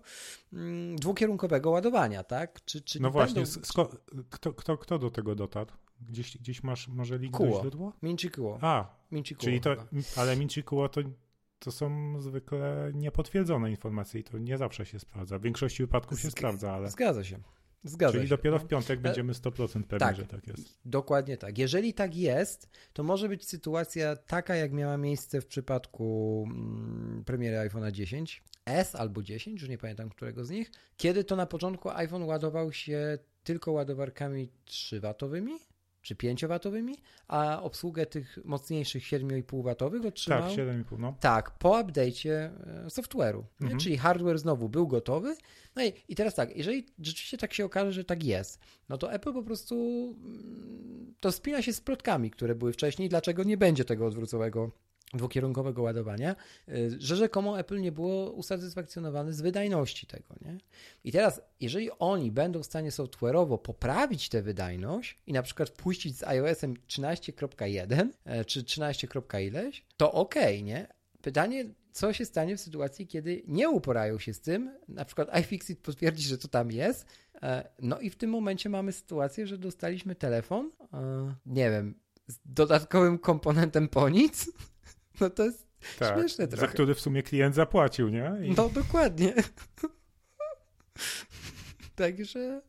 [0.52, 2.64] mm, dwukierunkowego ładowania tak?
[2.64, 3.50] Czy, czy no właśnie, będą...
[3.60, 3.96] sko-
[4.30, 5.70] kto, kto, kto do tego dotarł?
[6.08, 7.50] Gdzieś, gdzieś masz może link Kuło.
[7.56, 7.92] do źródła?
[8.02, 8.58] Minci Kuło.
[8.62, 9.76] A, Minci Kuło czyli to,
[10.16, 11.00] ale Minci Kuło to,
[11.58, 15.38] to są zwykle niepotwierdzone informacje i to nie zawsze się sprawdza.
[15.38, 16.90] W większości wypadków się Zg- sprawdza, ale...
[16.90, 17.38] Zgadza się.
[17.84, 18.30] Zgadza Czyli się.
[18.30, 20.78] dopiero w piątek e, będziemy 100% pewni, tak, że tak jest.
[20.84, 21.58] Dokładnie tak.
[21.58, 27.56] Jeżeli tak jest, to może być sytuacja taka, jak miała miejsce w przypadku mm, premiery
[27.56, 31.90] iPhone'a 10, S albo 10, już nie pamiętam którego z nich, kiedy to na początku
[31.90, 35.58] iPhone ładował się tylko ładowarkami 3-watowymi,
[36.02, 36.94] czy 5-watowymi,
[37.28, 40.42] a obsługę tych mocniejszych 7,5-watowych otrzymał.
[40.42, 41.14] Tak, 7,5, no.
[41.20, 42.50] Tak, po update'cie e,
[42.88, 43.42] software'u.
[43.60, 43.80] Mhm.
[43.80, 45.36] Czyli hardware znowu był gotowy.
[45.76, 49.12] No i, i teraz tak, jeżeli rzeczywiście tak się okaże, że tak jest, no to
[49.12, 49.74] Apple po prostu
[50.24, 54.70] mm, to spina się z plotkami, które były wcześniej, dlaczego nie będzie tego odwróconego
[55.14, 56.36] dwukierunkowego ładowania,
[56.68, 60.34] y, że rzekomo Apple nie było usatysfakcjonowane z wydajności tego.
[60.44, 60.58] Nie?
[61.04, 66.18] I teraz, jeżeli oni będą w stanie software'owo poprawić tę wydajność i na przykład puścić
[66.18, 69.08] z iOS-em 13.1 e, czy 13.
[69.40, 70.86] ileś, to ok, nie?
[71.22, 75.80] Pytanie, co się stanie w sytuacji, kiedy nie uporają się z tym, na przykład iFixit
[75.80, 77.06] potwierdzi, że to tam jest,
[77.42, 81.94] e, no i w tym momencie mamy sytuację, że dostaliśmy telefon, e, nie wiem,
[82.26, 84.50] z dodatkowym komponentem po nic,
[85.20, 85.66] no to jest
[85.98, 86.66] tak, śmieszne trochę.
[86.66, 88.32] Za który w sumie klient zapłacił, nie?
[88.42, 88.50] I...
[88.50, 89.34] No dokładnie.
[91.94, 92.62] Także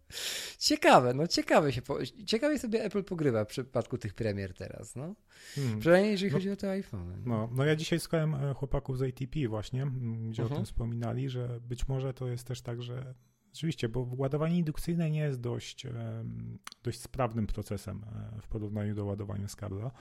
[0.58, 1.98] ciekawe, no ciekawe się, po...
[2.26, 5.16] ciekawie sobie Apple pogrywa w przypadku tych premier teraz, no.
[5.56, 5.80] Hmm.
[5.80, 7.24] Przynajmniej jeżeli no, chodzi o te iPhone.
[7.26, 9.86] No, no ja dzisiaj słuchałem e, chłopaków z ATP właśnie,
[10.30, 10.52] gdzie uh -huh.
[10.52, 10.66] o tym mhm.
[10.66, 13.14] wspominali, że być może to jest też tak, że
[13.54, 15.88] Rzeczywiście, bo ładowanie indukcyjne nie jest dość,
[16.84, 18.06] dość sprawnym procesem
[18.38, 19.92] e, w porównaniu do ładowania z kabla.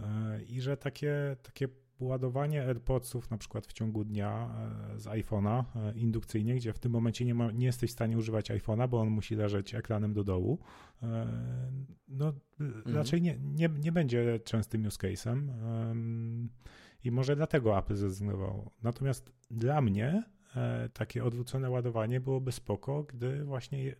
[0.00, 1.68] E, i że takie, takie
[2.00, 4.50] ładowanie AirPodsów na przykład w ciągu dnia
[4.94, 8.18] e, z iPhone'a e, indukcyjnie, gdzie w tym momencie nie, ma, nie jesteś w stanie
[8.18, 10.58] używać iPhone'a, bo on musi leżeć ekranem do dołu,
[12.08, 12.96] no mhm.
[12.96, 15.48] raczej nie, nie, nie będzie częstym use case'em
[17.04, 18.70] i może dlatego Apple zrezygnował.
[18.82, 20.22] Natomiast dla mnie
[20.92, 23.94] takie odwrócone ładowanie byłoby spoko, gdy właśnie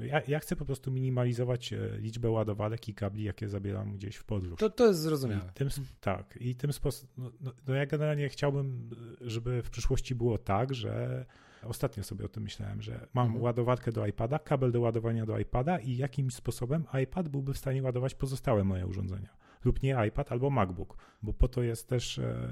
[0.00, 4.24] ja, ja, chcę po prostu minimalizować e, liczbę ładowarek i kabli, jakie zabieram gdzieś w
[4.24, 4.58] podróż.
[4.58, 5.50] To, to jest zrozumiałe.
[5.50, 5.68] I tym,
[6.00, 8.90] tak, i tym sposobem, no, no, no, ja generalnie chciałbym,
[9.20, 11.24] żeby w przyszłości było tak, że
[11.62, 13.44] ostatnio sobie o tym myślałem, że mam mhm.
[13.44, 17.82] ładowarkę do iPada, kabel do ładowania do iPada i jakimś sposobem iPad byłby w stanie
[17.82, 22.48] ładować pozostałe moje urządzenia lub nie iPad albo MacBook, bo po to jest też e,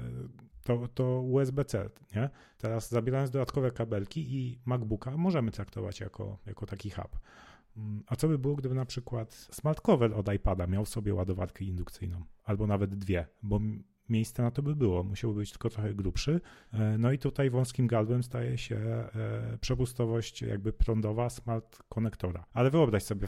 [0.63, 2.29] to, to USB-C, nie?
[2.57, 7.19] Teraz zabierając dodatkowe kabelki i MacBooka możemy traktować jako, jako taki hub.
[7.77, 11.65] Mm, a co by było, gdyby na przykład smart cover od iPada miał sobie ładowarkę
[11.65, 13.59] indukcyjną, albo nawet dwie, bo
[14.11, 15.03] miejsce na to by było.
[15.03, 16.41] Musiałby być tylko trochę grubszy.
[16.73, 22.45] E, no i tutaj wąskim gardłem staje się e, przepustowość jakby prądowa smart konektora.
[22.53, 23.27] Ale wyobraź sobie,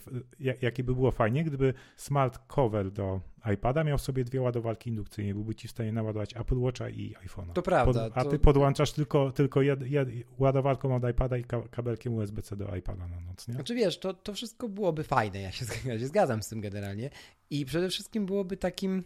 [0.61, 3.21] jakie by było fajnie, gdyby smart cover do
[3.53, 7.53] iPada miał sobie dwie ładowarki indukcyjne, byłby ci w stanie naładować Apple Watcha i iPhone'a.
[7.53, 8.09] To prawda.
[8.09, 12.75] Pod, a ty podłączasz tylko, tylko jed, jed, ładowarką od iPada i kabelkiem USB-C do
[12.75, 13.53] iPada na noc, nie?
[13.53, 17.09] Znaczy wiesz, to, to wszystko byłoby fajne, ja się, ja się zgadzam z tym generalnie
[17.49, 19.03] i przede wszystkim byłoby takim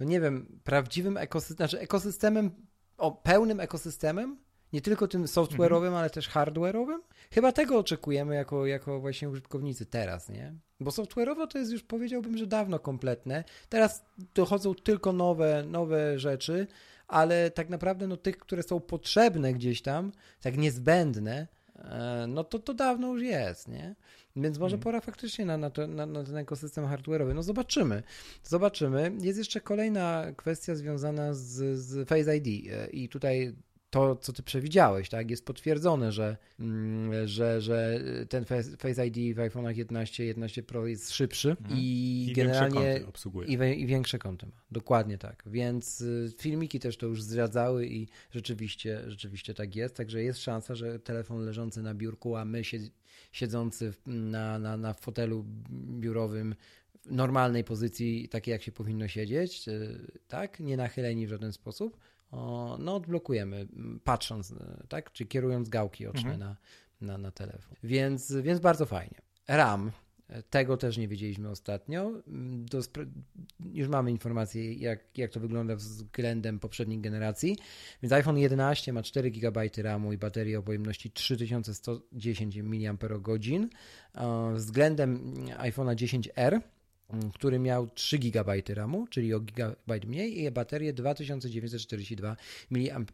[0.00, 2.50] no nie wiem, prawdziwym ekosystemem, znaczy ekosystemem,
[2.98, 4.38] o, pełnym ekosystemem,
[4.72, 5.94] nie tylko tym software'owym, mhm.
[5.94, 6.98] ale też hardware'owym.
[7.30, 10.54] Chyba tego oczekujemy jako, jako właśnie użytkownicy teraz, nie?
[10.80, 13.44] Bo software'owo to jest już powiedziałbym, że dawno kompletne.
[13.68, 14.04] Teraz
[14.34, 16.66] dochodzą tylko nowe, nowe rzeczy,
[17.08, 21.46] ale tak naprawdę no, tych, które są potrzebne gdzieś tam, tak niezbędne,
[22.28, 23.94] no to to dawno już jest, nie?
[24.36, 24.82] Więc może hmm.
[24.82, 27.34] pora faktycznie na, na, to, na, na ten ekosystem hardware'owy.
[27.34, 28.02] No zobaczymy.
[28.42, 29.12] Zobaczymy.
[29.20, 33.54] Jest jeszcze kolejna kwestia związana z, z Face ID e, i tutaj
[33.96, 38.44] to, co ty przewidziałeś, tak, jest potwierdzone, że, mm, że, że ten
[38.78, 41.80] Face ID w iPhone'ach 11, 11 Pro jest szybszy mhm.
[41.80, 43.48] i, I, generalnie obsługuje.
[43.48, 44.52] I, i większe kąty ma.
[44.70, 45.42] Dokładnie tak.
[45.46, 49.96] Więc y, filmiki też to już zdradzały i rzeczywiście, rzeczywiście tak jest.
[49.96, 52.62] Także jest szansa, że telefon leżący na biurku, a my
[53.32, 56.54] siedzący na, na, na fotelu biurowym
[57.04, 61.96] w normalnej pozycji, takiej jak się powinno siedzieć, y, tak, nie nachyleni w żaden sposób,
[62.78, 63.66] no odblokujemy,
[64.04, 66.40] patrząc, e, tak, czy kierując gałki oczne mhm.
[66.40, 66.56] na,
[67.00, 67.76] na, na telefon.
[67.82, 69.18] Więc, więc bardzo fajnie.
[69.48, 69.92] RAM,
[70.28, 72.12] e, tego też nie wiedzieliśmy ostatnio.
[73.72, 77.56] Już mamy informacje, jak, jak to wygląda względem poprzednich generacji.
[78.02, 82.96] Więc iPhone 11 ma 4 GB RAMu i baterię o pojemności 3110 mAh.
[84.54, 86.75] Względem iPhone'a 10R Mm,
[87.34, 92.36] który miał 3 GB RAMu, czyli o gigabajt mniej i baterię 2942
[92.70, 93.06] mAh,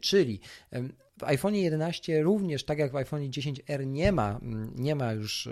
[0.00, 0.40] czyli
[1.18, 5.48] w iPhone 11 również, tak jak w iPhone 10R nie ma, mm, nie ma już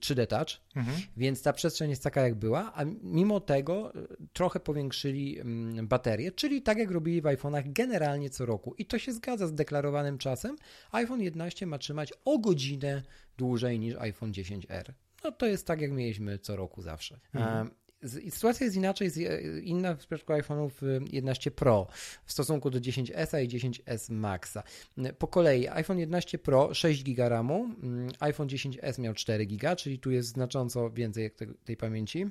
[0.00, 1.00] 3D Touch, mhm.
[1.16, 6.32] więc ta przestrzeń jest taka jak była, a mimo tego e, trochę powiększyli mm, baterię,
[6.32, 10.18] czyli tak jak robili w iPhone'ach generalnie co roku i to się zgadza z deklarowanym
[10.18, 10.56] czasem.
[10.92, 13.02] iPhone 11 ma trzymać o godzinę
[13.36, 14.92] dłużej niż iPhone 10R
[15.24, 17.20] no to jest tak, jak mieliśmy co roku zawsze.
[17.34, 17.70] Mhm.
[18.30, 19.10] Sytuacja jest inaczej,
[19.62, 20.70] inna w przypadku iPhone'ów
[21.12, 21.86] 11 Pro
[22.24, 24.62] w stosunku do 10S i 10S Maxa.
[25.18, 27.68] Po kolei iPhone 11 Pro 6 GB RAMu,
[28.20, 31.30] iPhone 10S miał 4 GB, czyli tu jest znacząco więcej
[31.64, 32.26] tej pamięci.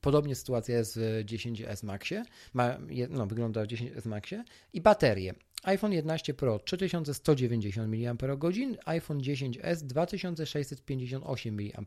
[0.00, 2.78] Podobnie sytuacja jest w 10S Maxie, ma,
[3.10, 8.16] no, wygląda w 10S Maxie i baterie iPhone 11 Pro 3190 mAh,
[8.86, 11.84] iPhone 10s 2658 mAh.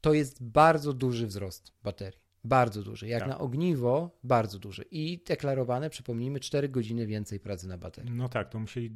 [0.00, 2.27] To jest bardzo duży wzrost baterii.
[2.48, 3.08] Bardzo duży.
[3.08, 3.28] Jak Tak.
[3.28, 4.84] na ogniwo, bardzo duży.
[4.90, 8.10] I deklarowane, przypomnijmy, 4 godziny więcej pracy na baterii.
[8.10, 8.90] No tak, to musieli,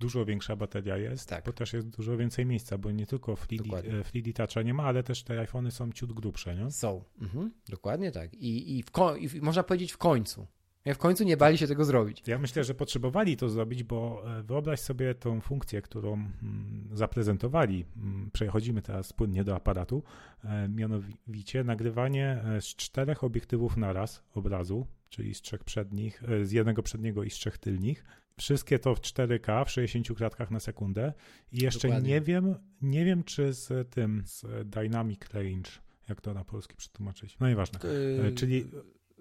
[0.00, 1.44] dużo większa bateria jest, Tak.
[1.44, 3.90] bo też jest dużo więcej miejsca, bo nie tylko 3D, Dokładnie.
[3.92, 6.70] 3D Toucha nie ma, ale też te iPhony są ciut grubsze, nie?
[6.70, 7.04] Są.
[7.20, 8.34] Mhm, dokładnie tak.
[8.34, 8.90] I, i, w
[9.20, 10.46] i w- można powiedzieć w końcu.
[10.84, 12.22] Ja w końcu nie bali się tego zrobić.
[12.26, 17.84] Ja myślę, że potrzebowali to zrobić, bo e, wyobraź sobie tą funkcję, którą mm, zaprezentowali.
[17.96, 20.02] Mm, Przechodzimy teraz płynnie do aparatu.
[20.44, 26.82] E, Mianowicie nagrywanie e, z czterech obiektywów naraz obrazu, czyli z trzech przednich, z jednego
[26.82, 28.04] przedniego i z trzech tylnych.
[28.36, 31.12] Wszystkie to w 4K w 60 klatkach na sekundę.
[31.52, 32.10] I jeszcze Dokładnie.
[32.10, 35.70] nie wiem, nie wiem czy z tym, z Dynamic Range,
[36.08, 37.36] jak to na polski przetłumaczyć.
[37.40, 37.80] No nieważne.
[38.24, 38.64] Yy, Czyli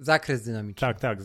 [0.05, 0.81] Zakres dynamiczny.
[0.87, 1.19] tak, tak.
[1.21, 1.23] y,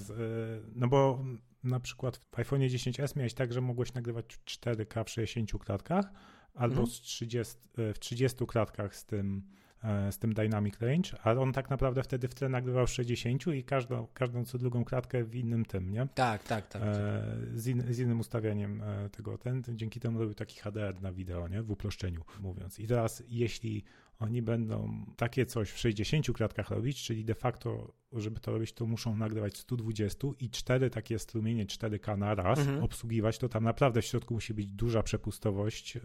[0.75, 1.25] No bo
[1.65, 6.07] na przykład w iPhone 10s miałeś tak, że mogłeś nagrywać w 4K w 60 klatkach
[6.55, 6.87] albo Mhm.
[6.91, 9.43] z 30, y, w 30 klatkach z tym,
[9.85, 13.47] e, z tym Dynamic Range, ale on tak naprawdę wtedy w tle nagrywał w 60
[13.55, 16.07] i każdą, każdą co drugą klatkę w innym tym, nie?
[16.15, 16.83] Tak, tak, tak.
[16.83, 17.23] E,
[17.55, 19.39] z, in, z innym ustawianiem e, tego.
[19.39, 21.63] Ten, ten dzięki temu robił taki HDR na wideo, nie?
[21.63, 22.79] W uproszczeniu mówiąc.
[22.79, 23.85] I teraz, jeśli
[24.19, 28.87] oni będą takie coś w 60 klatkach robić, czyli de facto, żeby to robić, to
[28.87, 32.83] muszą nagrywać w 120 i cztery takie strumienie 4K na raz Mhm.
[32.83, 36.01] obsługiwać, to tam naprawdę w środku musi być duża przepustowość e,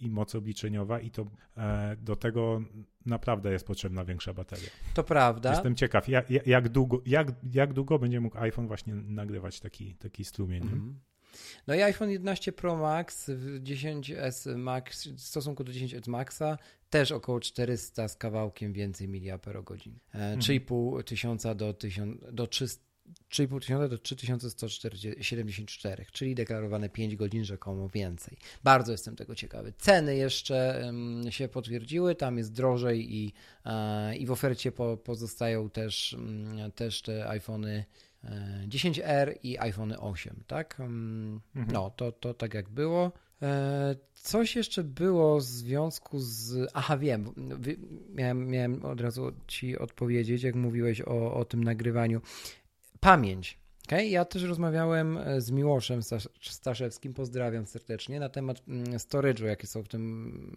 [0.00, 1.26] i moc obliczeniowa i to
[1.56, 2.62] e, do tego
[3.06, 4.68] naprawdę jest potrzebna większa bateria.
[4.94, 5.50] To prawda.
[5.50, 10.24] Jestem ciekaw, jak, jak, długo, jak, jak długo będzie mógł iPhone właśnie nagrywać taki, taki
[10.24, 10.62] strumień.
[10.62, 11.00] Mhm.
[11.66, 16.58] No i iPhone 11 Pro Max, w 10S Max w stosunku do 10S Maxa
[16.90, 19.98] też około 400 z kawałkiem więcej miliamperogodzin.
[20.14, 22.86] E, 3,5 tysiąca do, 1000, do 300
[23.30, 28.36] 3,5 tysiąca do 3174, czyli deklarowane 5 godzin rzekomo więcej.
[28.64, 29.72] Bardzo jestem tego ciekawy.
[29.78, 30.90] Ceny jeszcze
[31.30, 33.32] się potwierdziły, tam jest drożej i,
[33.64, 37.84] e, i w ofercie po, pozostają też, mm, też te iPhony
[38.68, 40.80] 10R i iPhone 8, tak?
[40.80, 41.72] Mm, Mhm.
[41.74, 43.12] No, to, to tak jak było.
[43.42, 46.70] E, Coś jeszcze było w związku z.
[46.74, 47.32] Aha, wiem.
[48.14, 52.20] Miałem, miałem od razu ci odpowiedzieć, jak mówiłeś o, o tym nagrywaniu.
[53.00, 53.58] Pamięć.
[53.86, 54.06] Okay?
[54.06, 59.66] Ja też rozmawiałem e, z Miłoszem Stasz- Staszewskim, pozdrawiam serdecznie, na temat mm, storage'u, jakie
[59.66, 60.56] są w tym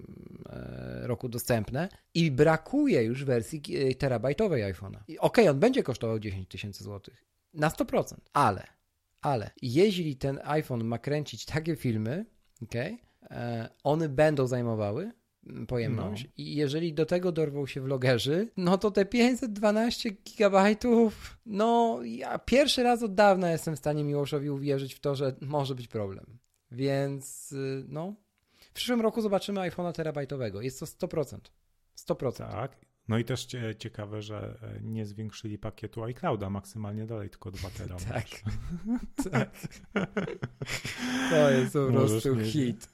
[0.49, 4.97] e, roku dostępne i brakuje już wersji e, terabajtowej iPhone'a.
[5.19, 8.67] Okej, on będzie kosztował 10 tysięcy złotych, na 100%, ale,
[9.21, 12.25] ale jeśli ten iPhone ma kręcić takie filmy,
[12.63, 12.97] okay,
[13.31, 15.11] e, one będą zajmowały
[15.47, 16.29] mm, pojemność No.
[16.37, 22.83] i jeżeli do tego dorwą się vlogerzy, no to te 512 gigabajtów, no ja pierwszy
[22.83, 26.39] raz od dawna jestem w stanie Miłoszowi uwierzyć w to, że może być problem.
[26.71, 28.15] Więc y, no,
[28.69, 30.61] w przyszłym roku zobaczymy iPhone'a terabajtowego.
[30.61, 31.39] Jest to 100%.
[31.97, 32.37] 100%.
[32.37, 32.88] Tak.
[33.09, 37.69] No i też cie- ciekawe, że e, nie zwiększyli pakietu iClouda maksymalnie dalej, tylko 2
[37.77, 37.95] tera.
[37.95, 38.25] Tak.
[39.31, 39.49] tak.
[41.29, 42.89] To jest po prostu hit.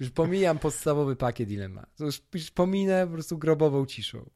[0.00, 1.86] Już pomijam podstawowy pakiet, ile ma.
[2.00, 4.30] Już, już pominę po prostu grobową ciszą.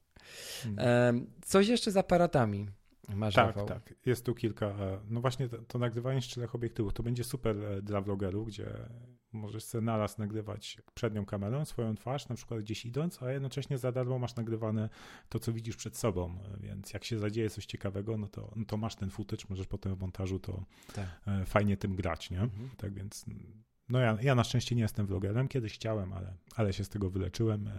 [0.76, 2.68] Em, coś jeszcze z aparatami
[3.08, 3.66] masz, Tak, Rafał?
[3.66, 3.94] tak.
[4.06, 4.66] Jest tu kilka.
[4.66, 8.48] e, No właśnie to, to nagrywanie z czterech obiektywów to będzie super e, dla vlogerów,
[8.48, 8.66] gdzie
[9.33, 13.92] możesz sobie naraz nagrywać przednią kamerą swoją twarz, na przykład gdzieś idąc, a jednocześnie za
[13.92, 14.88] darmo masz nagrywane
[15.29, 16.38] to, co widzisz przed sobą.
[16.55, 19.66] E, Więc jak się zadzieje coś ciekawego, no to, no to masz ten footage, możesz
[19.66, 20.64] potem w montażu to
[20.95, 21.07] Tak.
[21.27, 22.40] e, fajnie tym grać, nie?
[22.40, 22.71] Mhm.
[22.77, 23.25] Tak więc.
[23.88, 27.11] No ja, ja na szczęście nie jestem vlogerem, kiedyś chciałem, ale, ale się z tego
[27.11, 27.71] wyleczyłem.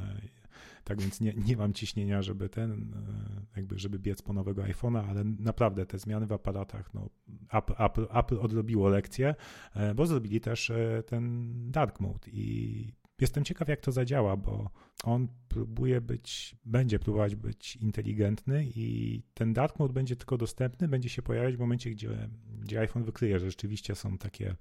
[0.84, 5.10] Tak więc nie, nie mam ciśnienia, żeby ten, e, jakby, żeby biec po nowego iPhone'a,
[5.10, 7.10] ale naprawdę te zmiany w aparatach, no,
[7.52, 9.36] Apple, Apple, Apple odrobiło lekcję,
[9.76, 14.70] e, bo zrobili też e, ten dark mode i jestem ciekaw, jak to zadziała, bo
[15.04, 21.10] on próbuje być, będzie próbować być inteligentny i ten dark mode będzie tylko dostępny, będzie
[21.10, 22.30] się pojawiać w momencie, gdzie,
[22.62, 24.56] gdzie iPhone wykryje, że rzeczywiście są takie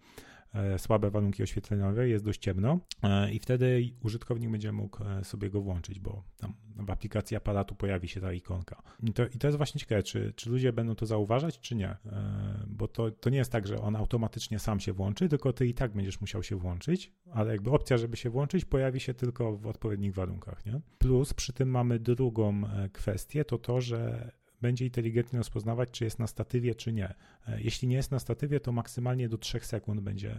[0.79, 5.61] słabe warunki oświetleniowe, jest dość ciemno e, i wtedy użytkownik będzie mógł e, sobie go
[5.61, 8.83] włączyć, bo tam w aplikacji aparatu pojawi się ta ikonka.
[9.03, 11.97] I to, i to jest właśnie ciekawe, czy, czy ludzie będą to zauważać, czy nie,
[12.07, 15.67] E, bo to, to nie jest tak, że on automatycznie sam się włączy, tylko ty
[15.67, 19.57] i tak będziesz musiał się włączyć, ale jakby opcja, żeby się włączyć, pojawi się tylko
[19.57, 20.81] w odpowiednich warunkach, nie?
[20.99, 26.18] Plus przy tym mamy drugą e, kwestię, to to, że będzie inteligentnie rozpoznawać, czy jest
[26.18, 27.14] na statywie, czy nie.
[27.48, 30.37] E, Jeśli nie jest na statywie, to maksymalnie do 3 sekund będzie,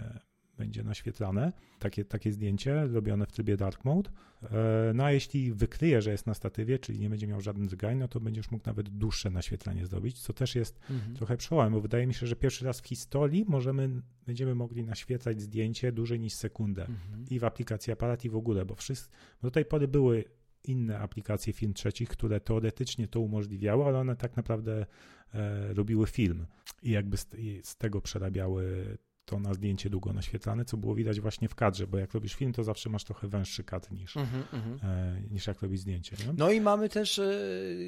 [0.57, 4.09] będzie naświetlane takie, takie zdjęcie robione w trybie dark mode.
[4.43, 7.97] E, No a jeśli wykryje, że jest na statywie, czyli nie będzie miał żadnych drgań,
[7.97, 11.15] no to będziesz mógł nawet dłuższe naświetlenie zrobić, co też jest Mhm.
[11.15, 13.89] trochę przełomem, bo wydaje mi się, że pierwszy raz w historii możemy,
[14.25, 17.25] będziemy mogli naświetlać zdjęcie dłużej niż sekundę Mhm.
[17.29, 19.09] i w aplikacji aparat i w ogóle, bo, wszyscy,
[19.41, 20.23] bo do tej pory były
[20.63, 24.85] inne aplikacje film trzecich, które teoretycznie to umożliwiały, ale one tak naprawdę
[25.33, 26.45] e, robiły film
[26.83, 31.19] i jakby z, i z tego przerabiały to na zdjęcie długo naświetlane, co było widać
[31.19, 34.29] właśnie w kadrze, bo jak robisz film, to zawsze masz trochę węższy kadr niż, mm
[34.29, 34.83] -hmm.
[34.83, 36.15] e, niż jak robisz zdjęcie.
[36.19, 36.33] Nie?
[36.37, 37.33] No i mamy też e,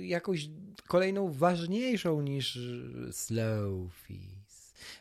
[0.05, 0.49] jakąś
[0.87, 2.59] kolejną ważniejszą niż
[3.11, 4.44] slow fees.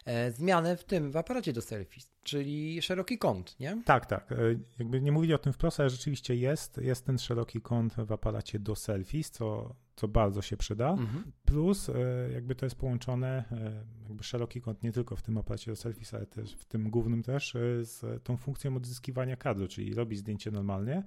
[0.05, 3.83] E, zmianę w tym, w aparacie do selfies, czyli szeroki kąt, nie?
[3.85, 4.33] Tak, tak.
[4.33, 4.37] E,
[4.79, 8.59] jakby nie mówili o tym wprost, ale rzeczywiście jest, jest ten szeroki kąt w aparacie
[8.59, 10.91] do selfies, co co bardzo się przyda.
[10.91, 11.33] Mhm.
[11.45, 11.95] Plus e,
[12.33, 16.15] jakby to jest połączone, e, jakby szeroki kąt nie tylko w tym aparacie do selfies,
[16.15, 20.51] ale też w tym głównym też e, z tą funkcją odzyskiwania kadru, czyli robisz zdjęcie
[20.51, 21.03] normalnie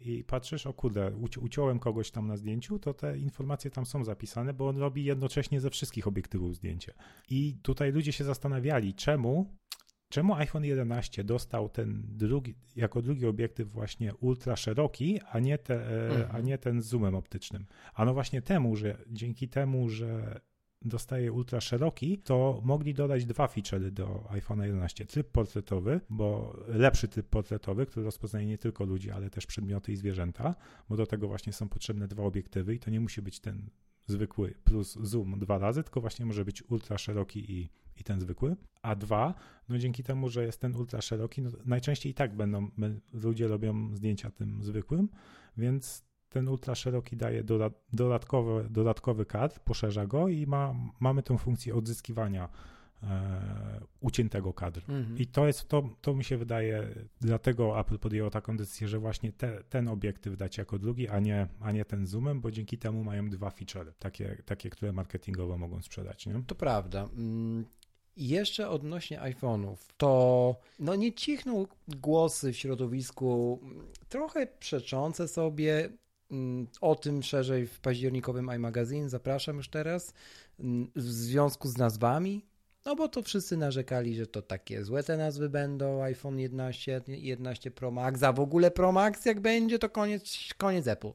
[0.00, 4.54] i patrzysz, o kurde, uciąłem kogoś tam na zdjęciu, to te informacje tam są zapisane,
[4.54, 6.94] bo on robi jednocześnie ze wszystkich obiektywów zdjęcie.
[7.30, 9.54] I tutaj ludzie się zastanawiali, czemu
[10.08, 16.06] Czemu iPhone 11 dostał ten drugi, jako drugi obiektyw właśnie ultra szeroki, a nie, te,
[16.08, 16.36] mhm.
[16.36, 17.66] a nie ten z zoomem optycznym?
[17.94, 20.40] Ano właśnie temu, że dzięki temu, że
[20.82, 25.06] dostaje ultra szeroki, to mogli dodać dwa featurey do iPhone 11.
[25.06, 29.96] Tryb portretowy, bo lepszy tryb portretowy, który rozpoznaje nie tylko ludzi, ale też przedmioty i
[29.96, 30.54] zwierzęta,
[30.88, 33.70] bo do tego właśnie są potrzebne dwa obiektywy i to nie musi być ten
[34.06, 37.70] zwykły plus zoom dwa razy, tylko właśnie może być ultra szeroki i,
[38.00, 38.56] i ten zwykły.
[38.82, 39.34] A dwa,
[39.68, 42.68] no dzięki temu, że jest ten ultra szeroki, no najczęściej i tak będą,
[43.12, 45.08] ludzie robią zdjęcia tym zwykłym,
[45.56, 47.44] więc ten ultra szeroki daje
[47.92, 52.48] dodatkowy, dodatkowy kadr, poszerza go i ma, mamy tę funkcję odzyskiwania
[53.02, 54.82] e, uciętego kadru.
[54.88, 55.18] Mhm.
[55.18, 56.88] I to jest, to, to mi się wydaje,
[57.20, 61.46] dlatego Apple podjęło taką decyzję, że właśnie te, ten obiektyw dać jako drugi, a nie,
[61.60, 65.82] a nie ten zoomem, bo dzięki temu mają dwa feature, takie, takie które marketingowo mogą
[65.82, 66.26] sprzedać.
[66.26, 66.42] Nie?
[66.46, 67.08] To prawda.
[68.18, 73.60] Mm, jeszcze odnośnie iPhone'ów, to no nie cichną głosy w środowisku
[74.08, 75.88] trochę przeczące sobie.
[76.30, 80.12] Mm, o tym szerzej w październikowym iMagazine zapraszam już teraz.
[80.60, 82.46] Mm, w związku z nazwami,
[82.84, 87.70] no bo to wszyscy narzekali, że to takie złe te nazwy będą, iPhone 11, 11
[87.70, 91.12] Pro Max, a w ogóle Pro Max jak będzie, to koniec, koniec Apple.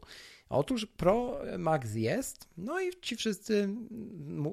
[0.53, 3.67] Otóż Pro Max jest, no i ci wszyscy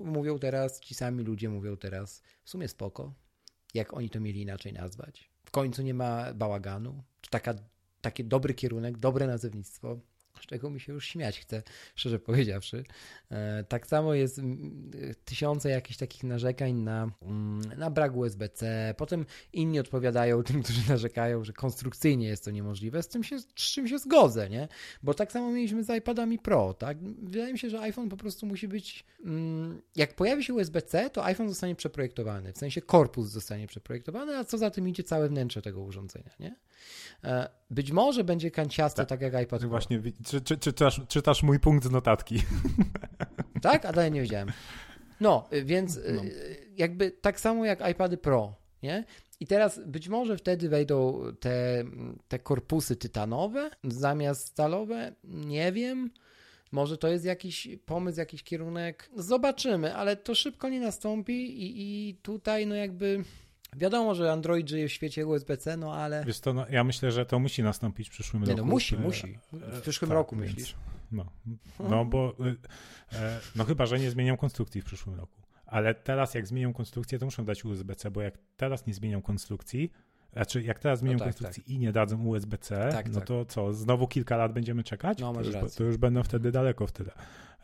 [0.04, 3.14] mówią teraz, ci sami ludzie mówią teraz, w sumie spoko,
[3.74, 5.30] jak oni to mieli inaczej nazwać.
[5.44, 7.54] W końcu nie ma bałaganu, to taka,
[8.00, 10.00] taki dobry kierunek, dobre nazewnictwo
[10.40, 11.62] z czego mi się już śmiać chce,
[11.94, 12.84] szczerze powiedziawszy.
[13.30, 14.40] E, tak samo jest
[15.24, 18.94] tysiące jakichś takich narzekań na, mm, na brak USB-C.
[18.96, 23.46] Potem inni odpowiadają tym, którzy narzekają, że konstrukcyjnie jest to niemożliwe, z, tym się, z
[23.46, 24.68] czym się zgodzę, nie?
[25.02, 26.98] Bo tak samo mieliśmy z iPadami Pro, tak?
[27.22, 31.24] Wydaje mi się, że iPhone po prostu musi być, mm, jak pojawi się USB-C, to
[31.24, 35.62] iPhone zostanie przeprojektowany, w sensie korpus zostanie przeprojektowany, a co za tym idzie całe wnętrze
[35.62, 36.56] tego urządzenia, nie?
[37.24, 39.68] E, być może będzie kanciaste, tak, tak jak iPad Pro.
[39.68, 42.42] Właśnie, czy, czy, czytasz, czytasz mój punkt z notatki.
[43.62, 43.84] Tak?
[43.84, 44.48] A dalej nie wiedziałem.
[45.20, 46.22] No, y, więc y, no.
[46.76, 49.04] jakby tak samo jak iPady Pro, nie?
[49.40, 51.84] I teraz być może wtedy wejdą te,
[52.28, 56.10] te korpusy tytanowe zamiast stalowe, nie wiem.
[56.72, 59.10] Może to jest jakiś pomysł, jakiś kierunek.
[59.16, 63.24] Zobaczymy, ale to szybko nie nastąpi i, i tutaj no jakby
[63.76, 66.24] Wiadomo, że Android żyje w świecie USB-C, no ale.
[66.24, 68.60] Wiesz to, no, ja myślę, że to musi nastąpić w przyszłym nie, roku.
[68.66, 69.38] No musi, musi.
[69.52, 70.74] W przyszłym tak, roku więc, myślisz.
[71.12, 71.26] No,
[71.80, 72.34] no bo
[73.12, 75.40] e, no chyba, że nie zmienią konstrukcji w przyszłym roku.
[75.66, 79.92] Ale teraz jak zmienią konstrukcję, to muszą dać USB-C, bo jak teraz nie zmienią konstrukcji,
[80.32, 81.70] znaczy, jak teraz zmienią no tak, konstrukcję tak.
[81.70, 83.28] i nie dadzą USB-C, tak, no tak.
[83.28, 85.18] to co, znowu kilka lat będziemy czekać?
[85.18, 87.12] No, to, już, to już będą wtedy daleko w tyle.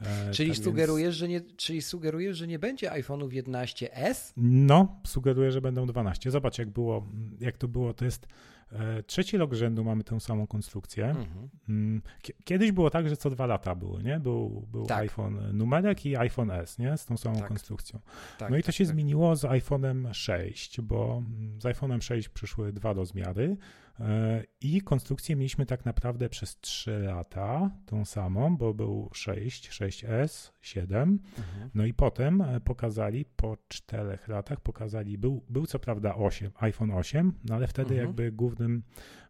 [0.01, 1.17] E, czyli, tak sugerujesz, więc...
[1.17, 4.33] że nie, czyli sugerujesz, że nie będzie iPhone'ów 11S?
[4.37, 6.31] No, sugeruję, że będą 12.
[6.31, 7.07] Zobacz, jak było,
[7.41, 7.95] jak to było.
[7.95, 8.27] To jest
[8.73, 11.07] e, trzeci rok rzędu mamy tę samą konstrukcję.
[11.07, 11.49] Mhm.
[11.69, 12.03] Mm,
[12.45, 14.21] kiedyś było tak, że co dwa lata były, nie?
[14.21, 14.99] Był, był tak.
[14.99, 16.97] iPhone numerek i iPhone S, nie?
[16.97, 17.49] Z tą samą tak.
[17.49, 18.01] konstrukcją.
[18.39, 18.93] Tak, no i to się tak.
[18.93, 21.23] zmieniło z iPhone'em 6, bo
[21.59, 23.57] z iPhone'em 6 przyszły dwa rozmiary.
[24.01, 30.53] E, I konstrukcję mieliśmy tak naprawdę przez 3 lata, tą samą, bo był 6, 6S,
[30.61, 31.19] 7.
[31.39, 31.71] Mhm.
[31.75, 36.91] No i potem e, pokazali, po 4 latach pokazali, był, był co prawda 8, iPhone
[36.91, 38.07] 8, no ale wtedy mhm.
[38.07, 38.83] jakby głównym,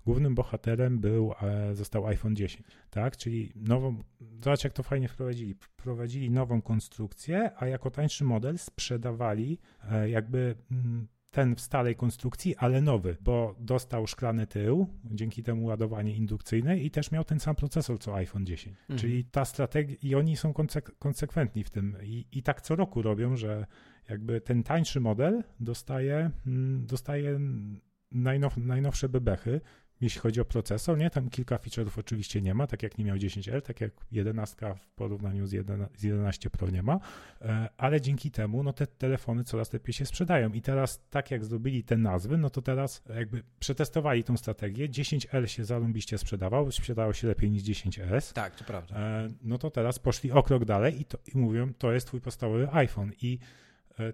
[0.07, 3.17] głównym bohaterem był, e, został iPhone 10, tak?
[3.17, 4.03] Czyli nową,
[4.41, 5.55] zobacz jak to fajnie wprowadzili.
[5.55, 9.59] Wprowadzili nową konstrukcję, a jako tańszy model sprzedawali
[10.07, 16.17] jakby mm, ten w stałej konstrukcji, ale nowy, bo dostał szklany tył, dzięki temu ładowanie
[16.17, 18.77] indukcyjne i też miał ten sam procesor co iPhone 10.
[18.81, 18.99] Mhm.
[18.99, 23.03] Czyli ta strategia, i oni są konsek konsekwentni w tym I, i tak co roku
[23.03, 23.67] robią, że
[24.09, 27.41] jakby ten tańszy model dostaje, mm, dostaje
[28.13, 29.61] najnow, najnowsze bebechy,
[30.01, 31.11] jeśli chodzi o procesor, nie?
[31.11, 34.91] Tam kilka feature'ów oczywiście nie ma, tak jak nie miał 10L, tak jak 11 w
[34.91, 37.01] porównaniu z, 11, z 11 Pro nie ma,
[37.41, 41.45] e, ale dzięki temu no te telefony coraz lepiej się sprzedają i teraz tak jak
[41.45, 47.13] zrobili te nazwy, no to teraz jakby przetestowali tą strategię, 10L się zarąbiście sprzedawał, sprzedało
[47.13, 48.33] się lepiej niż 10S.
[48.33, 48.97] Tak, to prawda.
[48.97, 52.21] E, no to teraz poszli o krok dalej i, to, i mówią, to jest twój
[52.21, 53.39] podstawowy iPhone i
[53.99, 54.13] e,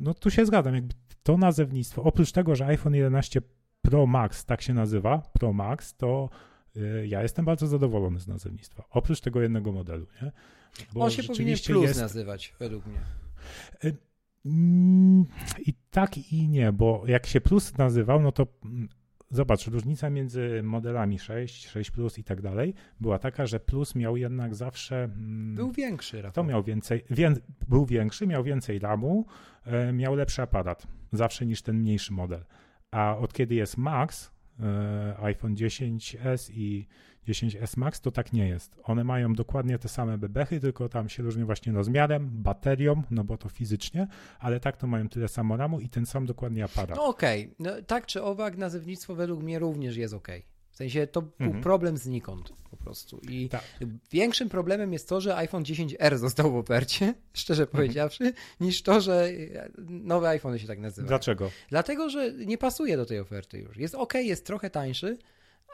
[0.00, 3.42] no tu się zgadzam, jakby to nazewnictwo, oprócz tego, że iPhone 11
[3.90, 6.30] Pro Max, tak się nazywa, Pro Max, to
[6.76, 8.84] y, ja jestem bardzo zadowolony z nazewnictwa.
[8.90, 10.32] Oprócz tego jednego modelu, nie?
[10.92, 12.00] Bo On się powinien Plus jest...
[12.00, 12.98] nazywać, według mnie.
[13.84, 13.96] Y,
[14.46, 15.24] mm,
[15.66, 18.88] I tak i nie, bo jak się Plus nazywał, no to mm,
[19.30, 24.16] zobacz, różnica między modelami 6, 6 Plus i tak dalej była taka, że Plus miał
[24.16, 25.04] jednak zawsze...
[25.04, 26.32] Mm, był większy, Rafał.
[26.32, 27.34] To miał więcej, wię,
[27.68, 29.26] był większy, miał więcej RAMu,
[29.64, 32.44] e, miał lepszy aparat zawsze niż ten mniejszy model.
[32.90, 34.30] A od kiedy jest Max,
[34.60, 36.86] e, iPhone 10s i
[37.28, 38.76] 10s Max, to tak nie jest.
[38.84, 43.38] One mają dokładnie te same bebechy, tylko tam się różnią właśnie rozmiarem, baterią, no bo
[43.38, 44.06] to fizycznie,
[44.38, 46.96] ale tak to mają tyle samo RAMu i ten sam dokładnie aparat.
[46.96, 47.54] No okej, okay.
[47.58, 50.28] no, tak czy owak nazewnictwo według mnie również jest ok.
[50.78, 51.62] W sensie to był mhm.
[51.62, 53.20] problem znikąd po prostu.
[53.28, 53.62] I tak.
[54.10, 57.76] większym problemem jest to, że iPhone 10R został w ofercie, szczerze mhm.
[57.76, 59.28] powiedziawszy, niż to, że
[59.88, 61.08] nowe iPhony się tak nazywają.
[61.08, 61.50] Dlaczego?
[61.68, 63.76] Dlatego, że nie pasuje do tej oferty już.
[63.76, 65.18] Jest ok, jest trochę tańszy,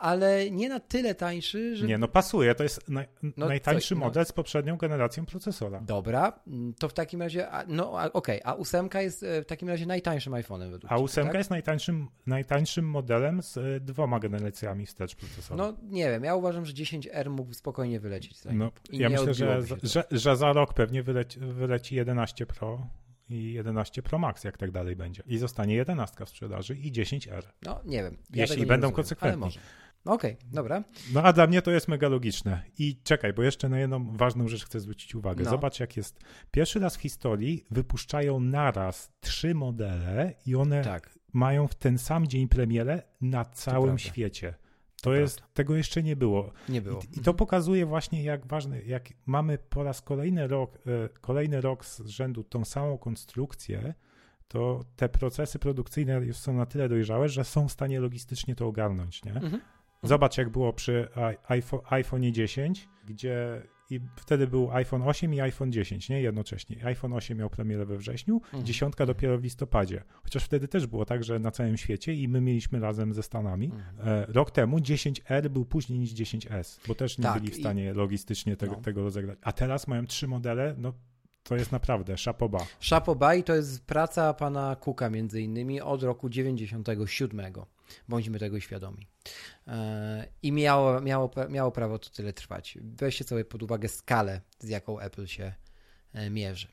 [0.00, 1.86] ale nie na tyle tańszy, że...
[1.86, 4.06] Nie, no pasuje, to jest naj, no, najtańszy co, no.
[4.06, 5.80] model z poprzednią generacją procesora.
[5.80, 6.40] Dobra,
[6.78, 10.32] to w takim razie, no okej, okay, a ósemka jest e, w takim razie najtańszym
[10.32, 11.38] iPhone'em według A ósemka tak?
[11.38, 15.64] jest najtańszym, najtańszym modelem z e, dwoma generacjami wstecz procesora.
[15.64, 18.38] No nie wiem, ja uważam, że 10R mógł spokojnie wylecieć.
[18.52, 22.86] No, ja myślę, że, że, że, za rok pewnie wyleci, wyleci 11 Pro
[23.28, 25.22] i 11 Pro Max, jak tak dalej będzie.
[25.26, 27.42] I zostanie 11 w sprzedaży i 10R.
[27.62, 28.16] No nie wiem.
[28.30, 29.42] Ja jeśli będą rozumiem, konsekwentni.
[29.42, 29.60] Ale może.
[30.04, 30.84] Okej, okay, dobra.
[31.12, 32.62] No a dla mnie to jest mega logiczne.
[32.78, 35.44] I czekaj, bo jeszcze na jedną ważną rzecz chcę zwrócić uwagę.
[35.44, 35.50] No.
[35.50, 36.20] Zobacz, jak jest.
[36.50, 41.18] Pierwszy raz w historii wypuszczają naraz trzy modele i one tak.
[41.32, 44.54] mają w ten sam dzień premierę na całym świecie.
[44.96, 45.54] To, to jest, prawda.
[45.54, 46.52] tego jeszcze nie było.
[46.68, 47.00] Nie było.
[47.00, 51.60] I, I, to pokazuje właśnie, jak ważne, jak mamy po raz kolejny rok, e, kolejny
[51.60, 53.94] rok z rzędu tą samą konstrukcję,
[54.48, 58.66] to te procesy produkcyjne już są na tyle dojrzałe, że są w stanie logistycznie to
[58.66, 59.32] ogarnąć, nie?
[59.32, 59.60] Mhm.
[60.04, 61.08] Zobacz, jak było przy
[61.48, 66.22] iPhone, iPhone 10, gdzie i wtedy był iPhone 8 i iPhone 10, nie?
[66.22, 66.84] Jednocześnie.
[66.84, 68.64] iPhone 8 miał premierę we wrześniu, mhm.
[68.64, 70.04] dziesiątka dopiero w listopadzie.
[70.22, 73.66] Chociaż wtedy też było tak, że na całym świecie i my mieliśmy razem ze Stanami.
[73.66, 74.08] Mhm.
[74.08, 77.90] E, rok temu 10R był później niż 10S, bo też nie tak, byli w stanie
[77.90, 77.94] i...
[77.94, 78.82] logistycznie tego, no.
[78.82, 79.38] tego rozegrać.
[79.42, 80.92] A teraz mają trzy modele, no
[81.42, 82.66] to jest naprawdę szapoba.
[82.80, 87.52] Szapoba i to jest praca pana Kuka między innymi od roku 97.
[88.08, 89.06] Bądźmy tego świadomi.
[89.66, 92.78] E, I miało, miało, miało prawo to tyle trwać.
[92.80, 95.52] Weźcie sobie pod uwagę skalę, z jaką Apple się
[96.12, 96.68] e, mierzy.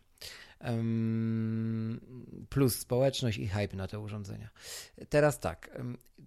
[2.50, 4.50] Plus społeczność i hype na te urządzenia.
[5.10, 5.80] Teraz tak,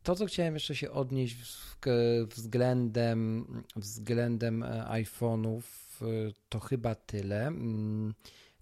[0.03, 1.37] to co chciałem jeszcze się odnieść
[2.29, 5.63] względem, względem e, iPhone'ów,
[6.49, 7.53] to chyba tyle.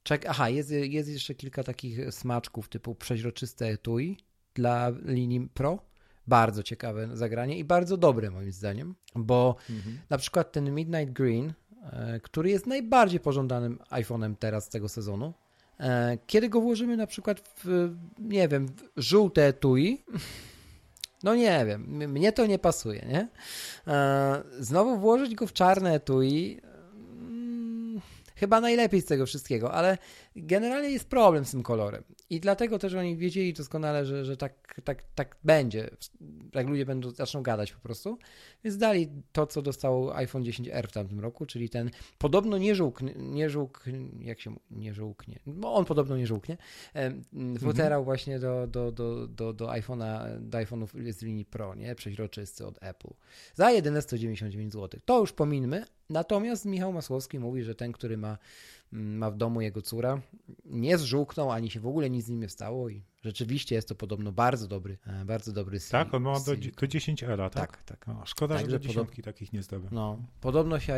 [0.02, 4.16] Czek, aha, jest, jest jeszcze kilka takich smaczków typu przeźroczyste etui
[4.54, 5.91] dla linii Pro
[6.26, 9.98] bardzo ciekawe zagranie i bardzo dobre moim zdaniem, bo mhm.
[10.10, 11.52] na przykład ten Midnight Green,
[11.92, 15.34] e, który jest najbardziej pożądanym iPhone'em teraz z tego sezonu,
[15.80, 20.04] e, kiedy go włożymy na przykład w, nie wiem, w żółte etui,
[21.24, 23.28] no nie wiem, mnie to nie pasuje, nie?
[23.86, 26.60] E, znowu włożyć go w czarne etui,
[27.20, 28.00] mm,
[28.34, 29.98] chyba najlepiej z tego wszystkiego, ale
[30.36, 32.02] generalnie jest problem z tym kolorem.
[32.30, 35.90] I dlatego też oni wiedzieli doskonale, że, że tak, tak, tak będzie,
[36.54, 38.18] jak ludzie będą, zaczną gadać po prostu.
[38.64, 43.14] Więc dali to, co dostał iPhone 10R w tamtym roku, czyli ten podobno nie żółknie,
[43.16, 43.84] nie żółk,
[44.20, 46.56] jak się nie żółknie, bo on podobno nie żółknie,
[47.58, 48.04] futerał mhm.
[48.04, 51.94] właśnie do, do, do, do, do iPhone'a, do iPhone'ów z linii Pro, nie?
[51.94, 53.14] Przeźroczysty od Apple.
[53.54, 55.00] Za jedyne 199 zł.
[55.04, 55.84] To już pominmy.
[56.10, 58.38] Natomiast Michał Masłowski mówi, że ten, który ma
[58.92, 60.20] ma w domu jego córa,
[60.64, 63.94] nie zżółknął, ani się w ogóle nic z nim nie stało i rzeczywiście jest to
[63.94, 67.76] podobno bardzo dobry, e, bardzo dobry Tak, on ma do, do 10 era, tak?
[67.76, 68.06] Tak, tak.
[68.06, 69.88] No, szkoda, Także że do dziesiątki takich nie zdobył.
[69.92, 70.94] No, podobno się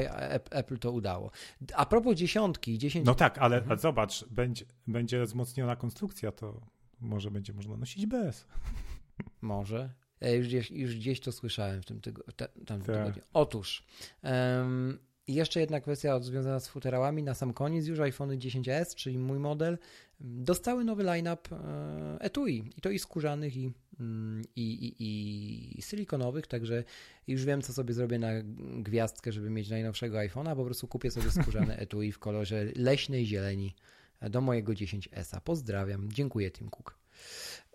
[0.51, 1.31] Apple to udało.
[1.75, 3.07] A propos dziesiątki, 10...
[3.07, 3.81] No tak, ale mhm.
[3.81, 6.61] zobacz, będzie, będzie wzmocniona konstrukcja, to
[7.01, 8.47] może będzie można nosić bez.
[9.41, 9.91] Może.
[10.21, 12.01] Już gdzieś, już gdzieś to słyszałem w tym,
[12.37, 12.53] tak.
[12.67, 13.23] tygodniu.
[13.33, 13.87] Otóż...
[14.23, 17.23] Um, i jeszcze jedna kwestia związana z futerałami.
[17.23, 19.79] Na sam koniec już iPhone 10s, czyli mój model,
[20.21, 22.65] dostały nowy line-up e, etui.
[22.77, 26.85] I to i skórzanych, i mm, i, i, i silikonowych, także
[27.27, 28.31] już wiem, co sobie zrobię na
[28.79, 33.75] gwiazdkę, żeby mieć najnowszego iPhone'a, po prostu kupię sobie skórzane etui w kolorze leśnej zieleni
[34.21, 35.41] do mojego 10S.
[35.41, 36.13] Pozdrawiam.
[36.13, 36.99] Dziękuję, Tim Cook.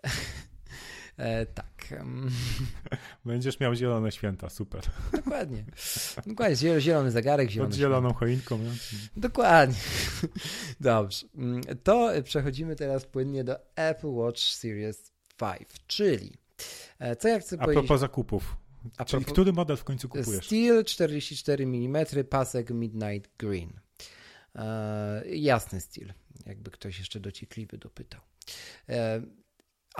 [1.20, 1.88] E, tak.
[3.24, 4.82] Będziesz miał zielone święta, super.
[5.12, 5.64] Dokładnie.
[6.26, 8.18] Dokładnie, zielony zegarek, zielony Pod zieloną święta.
[8.18, 8.58] choinką.
[8.58, 8.70] Nie?
[9.16, 9.76] Dokładnie.
[10.80, 11.26] Dobrze.
[11.34, 16.32] Mm, to przechodzimy teraz płynnie do Apple Watch Series 5, czyli
[16.98, 17.84] e, co ja chcę A powiedzieć...
[17.84, 18.56] A propos zakupów.
[18.96, 19.32] A czyli propos...
[19.32, 20.46] który model w końcu kupujesz?
[20.46, 23.72] Steel 44 mm, pasek Midnight Green.
[24.54, 26.12] E, jasny styl,
[26.46, 28.20] jakby ktoś jeszcze dociekliwy dopytał.
[28.88, 29.22] E,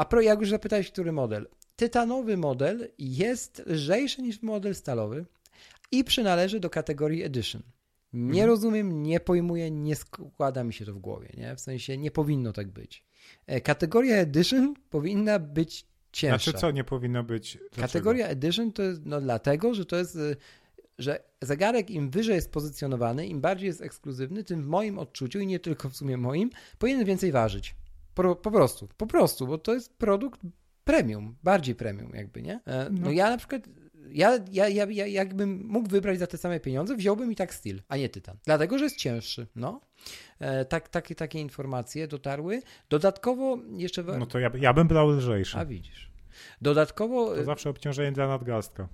[0.01, 1.49] a pro, jak już zapytałeś, który model?
[1.77, 5.27] Tytanowy model jest lżejszy niż model stalowy
[5.93, 7.63] i przynależy do kategorii Edition.
[8.13, 8.49] Nie mhm.
[8.49, 11.57] rozumiem, nie pojmuję, nie składa mi się to w głowie, nie?
[11.57, 13.05] W sensie nie powinno tak być.
[13.47, 16.51] E, kategoria Edition powinna być cięższa.
[16.51, 17.53] Znaczy co nie powinno być?
[17.53, 17.83] Dlaczego?
[17.83, 20.37] Kategoria Edition to jest no, dlatego, że to jest e,
[20.99, 25.47] że zegarek im wyżej jest pozycjonowany, im bardziej jest ekskluzywny, tym w moim odczuciu i
[25.47, 27.75] nie tylko w sumie moim, powinien więcej ważyć.
[28.15, 30.41] Po, po prostu, po prostu, bo to jest produkt
[30.85, 32.61] premium, bardziej premium jakby, nie?
[32.67, 33.69] E, no, no ja na przykład
[34.13, 37.83] ja, ja, ja, ja jakbym mógł wybrać za te same pieniądze, wziąłbym i tak Steel,
[37.89, 38.37] a nie Tytan.
[38.45, 39.47] Dlatego, że jest cięższy.
[39.57, 39.81] No.
[40.39, 42.63] E, tak, takie, takie informacje dotarły.
[42.89, 44.03] Dodatkowo jeszcze...
[44.03, 45.59] No to ja, ja bym brał lżejszy.
[45.59, 46.11] A widzisz.
[46.61, 47.35] Dodatkowo...
[47.35, 48.89] To zawsze obciążenie dla nadgarstka.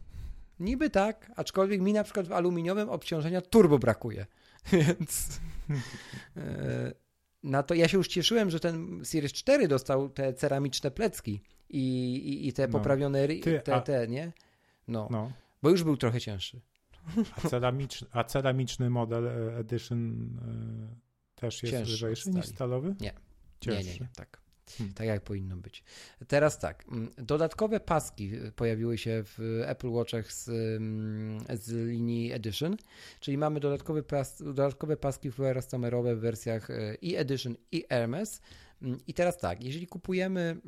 [0.60, 4.26] Niby tak, aczkolwiek mi na przykład w aluminiowym obciążenia turbo brakuje.
[4.72, 5.40] Więc...
[6.36, 7.05] E,
[7.42, 12.16] na to ja się już cieszyłem, że ten Series 4 dostał te ceramiczne plecki i,
[12.16, 12.72] i, i te no.
[12.72, 14.32] poprawione Ty, te, te, nie?
[14.88, 15.08] No.
[15.10, 15.32] no.
[15.62, 16.60] Bo już był trochę cięższy.
[17.36, 20.22] A ceramiczny, a ceramiczny model e, Edition
[21.36, 22.94] y, też jest Cięższy lżejszy niż stalowy?
[23.00, 23.12] Nie.
[23.66, 24.40] Nie, nie, nie, tak.
[24.78, 24.94] Hmm.
[24.94, 25.84] Tak jak powinno być.
[26.28, 32.76] Teraz tak, mm, dodatkowe paski pojawiły się w Apple Watchach z, mm, z linii Edition,
[33.20, 38.40] czyli mamy dodatkowe, pas, dodatkowe paski fluorescemerowe w wersjach e, i Edition i Hermes.
[38.82, 40.60] Mm, I teraz tak, jeżeli kupujemy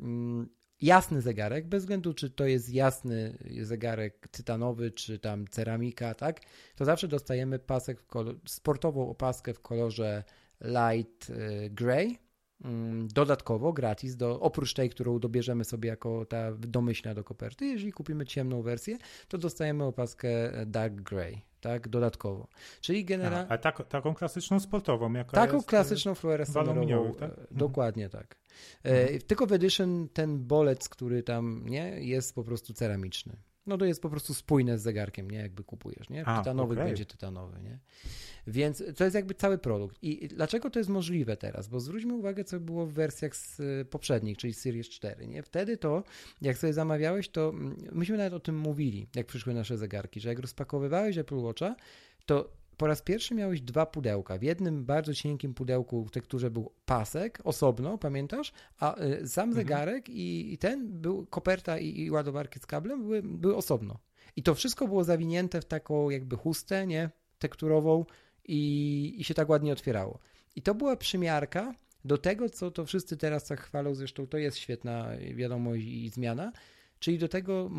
[0.81, 6.39] jasny zegarek, bez względu czy to jest jasny zegarek tytanowy, czy tam ceramika, tak,
[6.75, 10.23] to zawsze dostajemy pasek kolor, sportową opaskę w kolorze
[10.61, 12.17] light e, gray,
[13.13, 17.65] dodatkowo gratis, do, oprócz tej, którą dobierzemy sobie jako ta domyślna do koperty.
[17.65, 18.97] Jeżeli kupimy ciemną wersję,
[19.27, 20.29] to dostajemy opaskę
[20.65, 22.47] Dark Grey, tak, dodatkowo.
[22.81, 23.51] Czyli generalnie...
[23.51, 27.13] A, a tak, taką klasyczną sportową, jaka Taką jest, klasyczną fluorescencją.
[27.19, 27.31] Tak?
[27.31, 28.35] E, dokładnie tak.
[28.83, 29.21] E, mhm.
[29.21, 33.37] tylko w Edition ten bolec, który tam nie jest po prostu ceramiczny.
[33.69, 35.37] No to jest po prostu spójne z zegarkiem, nie?
[35.37, 36.19] Jakby kupujesz, nie?
[36.19, 36.85] Tytanowy okay.
[36.85, 37.79] będzie tytanowy, nie?
[38.47, 39.97] Więc to jest jakby cały produkt.
[40.01, 41.67] I dlaczego to jest możliwe teraz?
[41.67, 45.43] Bo zwróćmy uwagę, co było w wersjach z poprzednich, czyli Series 4, nie?
[45.43, 46.03] Wtedy to,
[46.41, 50.29] jak sobie zamawiałeś, to mm, myśmy nawet o tym mówili, jak przyszły nasze zegarki, że
[50.29, 51.75] jak rozpakowywałeś Apple Watcha,
[52.25, 52.49] to
[52.79, 54.37] po raz pierwszy miałeś dwa pudełka.
[54.37, 58.53] W jednym bardzo cienkim pudełku w tekturze był pasek osobno, pamiętasz?
[58.79, 59.53] A y, sam mhm.
[59.53, 63.99] zegarek i, i, ten był, koperta i, i, ładowarki z kablem były, były osobno.
[64.35, 67.09] I to wszystko było zawinięte w taką jakby chustę, nie?
[67.39, 68.05] Tekturową
[68.47, 70.19] i, i się tak ładnie otwierało.
[70.55, 71.73] I to była przymiarka
[72.05, 76.51] do tego, co to wszyscy teraz tak chwalą, zresztą to jest świetna wiadomość i zmiana,
[76.99, 77.69] czyli do, tego,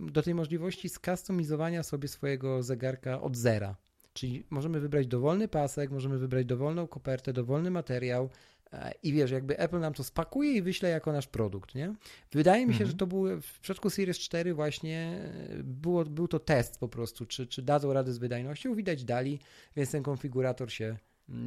[0.00, 3.76] do tej możliwości skustomizowania sobie swojego zegarka od zera.
[4.20, 8.30] Czyli możemy wybrać dowolny pasek, możemy wybrać dowolną kopertę, dowolny materiał
[8.72, 11.94] e, i wiesz, jakby Apple nam to spakuje i wyśle jako nasz produkt, nie?
[12.32, 12.90] Wydaje mi się, mhm.
[12.90, 17.26] że to był w przypadku Series 4 właśnie e, było, był to test po prostu,
[17.26, 19.38] czy, czy dadzą radę z wydajnością, widać dali,
[19.76, 20.96] więc ten konfigurator się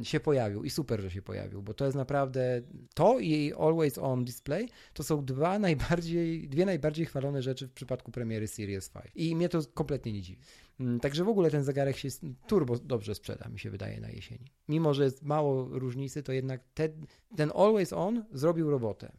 [0.02, 2.62] się pojawił i super, że się pojawił, bo to jest naprawdę
[2.94, 8.12] to i Always On Display to są dwa najbardziej, dwie najbardziej chwalone rzeczy w przypadku
[8.12, 10.40] premiery Series 5 i mnie to kompletnie nie dziwi.
[10.80, 12.08] Mm, także w ogóle ten zegarek się
[12.46, 14.52] turbo dobrze sprzeda, mi się wydaje, na jesieni.
[14.68, 16.88] Mimo, że jest mało różnicy, to jednak te,
[17.36, 19.12] ten Always On zrobił robotę.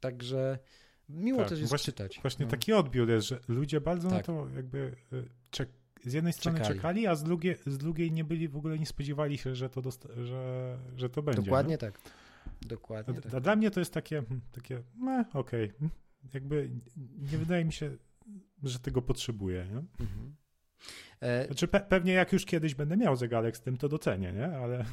[0.00, 0.58] Także
[1.08, 2.18] miło tak, też jest właśnie, czytać.
[2.22, 2.50] Właśnie no.
[2.50, 4.28] taki odbiór jest, że ludzie bardzo tak.
[4.28, 4.78] na to jakby
[5.12, 5.68] y, czek
[6.06, 8.86] z jednej strony czekali, czekali a z drugiej, z drugiej nie byli w ogóle, nie
[8.86, 9.82] spodziewali się, że to,
[10.24, 11.42] że, że to będzie.
[11.42, 11.78] Dokładnie no?
[11.78, 12.00] tak.
[12.62, 13.42] Dokładnie a, tak.
[13.42, 14.82] Dla mnie to jest takie, hmm, takie
[15.34, 15.88] okej, okay.
[16.34, 16.70] Jakby
[17.32, 17.96] nie wydaje mi się,
[18.62, 19.66] że tego potrzebuję.
[19.70, 20.04] Nie?
[20.04, 20.36] Mhm.
[21.20, 24.46] E, znaczy pe pewnie jak już kiedyś będę miał zegarek z tym, to docenię, nie?
[24.46, 24.84] Ale...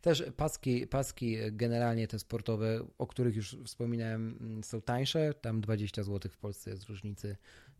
[0.00, 5.34] Też paski, paski generalnie te sportowe, o których już wspominałem, mm, są tańsze.
[5.34, 7.36] Tam 20 zł w Polsce jest różnicy,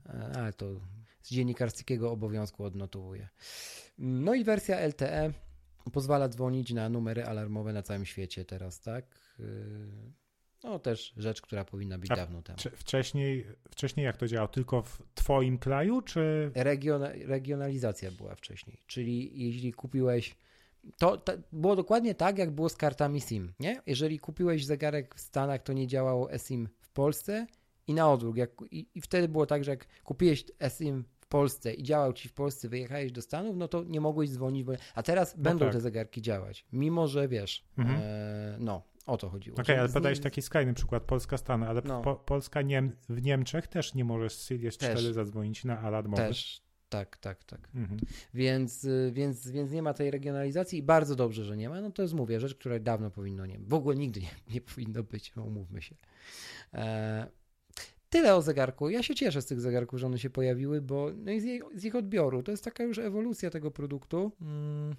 [0.07, 0.81] e, ale to
[1.27, 3.29] z dziennikarskiego obowiązku odnotowuję.
[3.99, 5.33] No i wersja LTE
[5.93, 9.37] pozwala dzwonić na numery alarmowe na całym świecie teraz, tak?
[10.65, 12.59] No też rzecz, która powinna być A dawno temu.
[12.77, 14.49] Wcześniej, wcześniej jak to działało?
[14.49, 16.51] Tylko w twoim kraju, czy...
[16.55, 20.37] Region, regionalizacja była wcześniej, czyli jeśli kupiłeś
[20.99, 23.83] to, to, było dokładnie tak, jak było z kartami SIM, nie?
[23.87, 27.47] Jeżeli kupiłeś zegarek w Stanach, to nie działało eSIM w Polsce
[27.87, 28.37] i na odwrót.
[28.37, 32.29] Jak, i, I wtedy było tak, że jak kupiłeś eSIM w Polsce i działał ci
[32.29, 34.73] w Polsce, wyjechałeś do Stanów, no to nie mogłeś dzwonić, bo...
[34.95, 35.75] a teraz No będą tak.
[35.75, 37.99] te zegarki działać, mimo że wiesz, Mhm.
[38.03, 39.57] e, no, o to chodziło.
[39.61, 42.01] Okej, że ale z podałeś nim- taki skrajny przykład, Polska-Stany, ale No.
[42.03, 44.75] po, Polska Niem w Niemczech też nie możesz z Też.
[44.77, 46.13] 4 zadzwonić na alarm.
[46.15, 47.69] Też, tak, tak, tak.
[47.75, 48.01] Mhm.
[48.35, 51.81] Więc, y, więc, więc nie ma tej regionalizacji i bardzo dobrze, że nie ma.
[51.81, 55.03] No to jest, mówię, rzecz, która dawno powinno nie W ogóle nigdy nie, nie powinno
[55.03, 55.95] być, no umówmy się.
[56.75, 57.27] E,
[58.11, 58.91] tyle o zegarku.
[58.91, 61.63] Ja się cieszę z tych zegarków, że one się pojawiły, bo no i z, jej,
[61.75, 62.43] z ich odbioru.
[62.43, 64.33] To jest taka już ewolucja tego produktu.
[64.41, 64.97] Mm,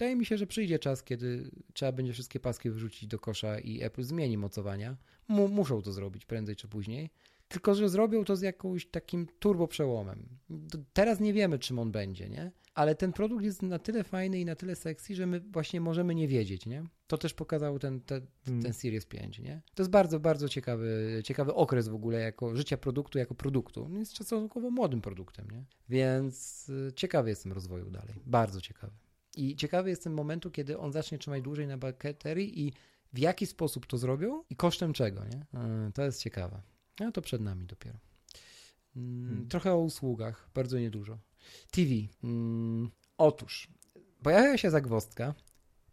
[0.00, 3.82] Wydaje mi się, że przyjdzie czas, kiedy trzeba będzie wszystkie paski wyrzucić do kosza i
[3.82, 4.96] Apple zmieni mocowania.
[5.28, 7.10] Mu, muszą to zrobić prędzej czy później.
[7.50, 10.28] Tylko, że zrobią to z jakimś takim turbo przełomem.
[10.92, 12.52] Teraz nie wiemy, czym on będzie, nie?
[12.74, 16.14] Ale ten produkt jest na tyle fajny i na tyle sexy, że my właśnie możemy
[16.14, 16.84] nie wiedzieć, nie?
[17.06, 18.62] To też pokazał ten, ten, Mm.
[18.62, 19.62] ten Series 5, nie?
[19.74, 23.84] To jest bardzo, bardzo ciekawy, ciekawy okres w ogóle jako życia produktu, jako produktu.
[23.84, 25.64] On jest stosunkowo młodym produktem, nie?
[25.88, 28.14] Więc y, ciekawy jestem rozwoju dalej.
[28.26, 28.92] Bardzo ciekawy.
[29.36, 32.72] I ciekawy jestem momentu, kiedy on zacznie trzymać dłużej na baterii i
[33.12, 35.60] w jaki sposób to zrobią i kosztem czego, nie?
[35.88, 36.62] Y, To jest ciekawe.
[37.00, 37.98] No to przed nami dopiero.
[38.96, 39.48] Mm, Hmm.
[39.48, 41.18] Trochę o usługach, bardzo niedużo.
[41.70, 41.90] TV.
[42.24, 43.68] Mm, otóż,
[44.22, 45.34] pojawia się zagwozdka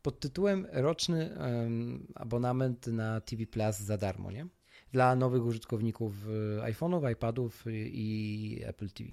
[0.01, 4.47] pod tytułem roczny em, abonament na TV Plus za darmo, nie?
[4.91, 6.13] Dla nowych użytkowników
[6.57, 9.09] e, iPhone'ów, iPadów i Apple TV.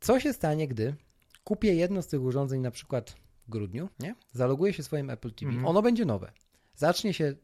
[0.00, 0.94] Co się stanie, gdy
[1.44, 3.10] kupię jedno z tych urządzeń na przykład
[3.46, 4.14] w grudniu, nie?
[4.32, 5.48] Zaloguję się swoim Apple TV.
[5.50, 5.66] Mhm.
[5.66, 6.32] Ono będzie nowe.
[6.74, 7.34] Zacznie się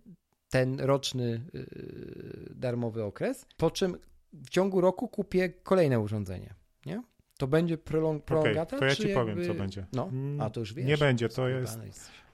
[0.55, 3.96] ten roczny yy, darmowy okres, po czym
[4.32, 6.55] w ciągu roku kupię kolejne urządzenie,
[6.86, 7.02] nie?
[7.38, 9.46] To będzie prolong, prolongata, to ja ci powiem, jakby...
[9.46, 9.86] co będzie.
[9.92, 10.86] No, Mm, a to już wiesz.
[10.86, 11.78] Nie będzie, to jest,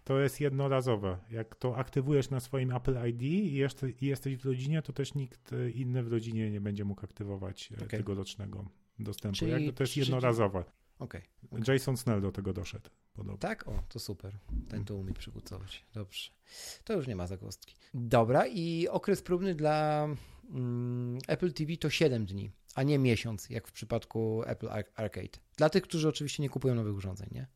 [0.04, 1.18] to jest jednorazowe.
[1.30, 5.14] Jak to aktywujesz na swoim Apple ID i jeszcze, i jesteś w rodzinie, to też
[5.14, 7.88] nikt e, inny w rodzinie nie będzie mógł aktywować e, Okej.
[7.88, 8.64] tegorocznego
[8.98, 9.38] dostępu.
[9.38, 10.64] Czyli- Jakby to jest czyli- jednorazowe.
[10.98, 11.22] Okej.
[11.68, 12.90] Jason Snell do tego doszedł.
[13.12, 13.38] Podobno.
[13.38, 13.68] Tak?
[13.68, 14.38] O, to super.
[14.68, 15.84] Ten to umie przygotować.
[15.94, 16.30] Dobrze.
[16.84, 17.74] To już nie ma zagłostki.
[17.94, 20.08] Dobra, i okres próbny dla
[20.50, 25.38] mm, Apple TV to 7 dni, a nie miesiąc, jak w przypadku Apple Ar- Arcade.
[25.56, 27.46] Dla tych, którzy oczywiście nie kupują nowych urządzeń, nie?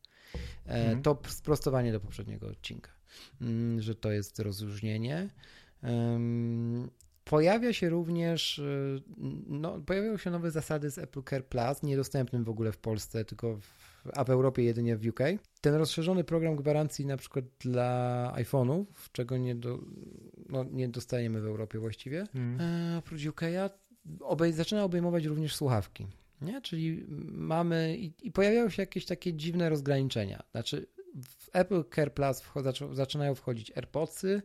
[0.67, 1.03] E, Mhm.
[1.03, 2.91] To sprostowanie do poprzedniego odcinka,
[3.41, 5.29] mm, że to jest rozróżnienie.
[5.83, 6.91] Em,
[7.25, 9.03] Pojawia się również, y,
[9.47, 13.57] no, pojawiają się nowe zasady z Apple Care Plus, niedostępnym w ogóle w Polsce, tylko
[13.57, 15.19] w, a w Europie jedynie w UK.
[15.61, 19.79] Ten rozszerzony program gwarancji na przykład dla iPhone'ów, czego nie, do,
[20.49, 22.61] no, nie dostajemy w Europie właściwie, Mm.
[22.61, 23.71] e, oprócz UK'a,
[24.21, 26.07] obej, zaczyna obejmować również słuchawki.
[26.41, 26.61] Nie?
[26.63, 30.43] Czyli mamy i, i pojawiają się jakieś takie dziwne rozgraniczenia.
[30.51, 30.87] Znaczy
[31.25, 34.43] w Apple Care Plus wcho- zaczynają wchodzić AirPodsy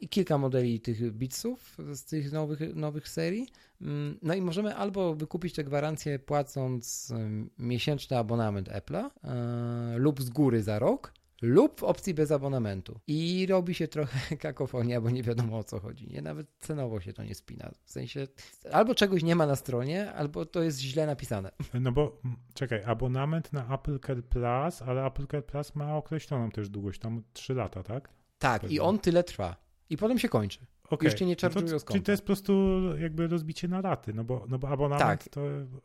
[0.00, 3.48] i kilka modeli tych Beatsów z tych nowych, nowych serii.
[3.80, 7.12] Mm, No i możemy albo wykupić te gwarancje płacąc
[7.58, 11.12] miesięczny abonament Apple'a e, lub z góry za rok,
[11.42, 13.00] lub w opcji bez abonamentu.
[13.06, 16.08] I robi się trochę kakofonia, bo nie wiadomo o co chodzi.
[16.08, 16.22] Nie?
[16.22, 17.70] Nawet cenowo się to nie spina.
[17.84, 18.26] W sensie
[18.72, 21.50] albo czegoś nie ma na stronie, albo to jest źle napisane.
[21.80, 22.20] No bo
[22.54, 27.22] czekaj, abonament na Apple Care Plus, ale Apple Care Plus ma określoną też długość, tam
[27.32, 28.08] 3 lata, tak?
[28.38, 28.82] Tak, i Pewnie.
[28.82, 29.56] on tyle trwa.
[29.90, 30.58] I potem się kończy.
[31.02, 32.52] Już cię nie No charge'ują z Czyli to jest po prostu
[32.98, 35.28] jakby rozbicie na raty, no bo, no bo abonament Tak.
[35.28, 35.40] to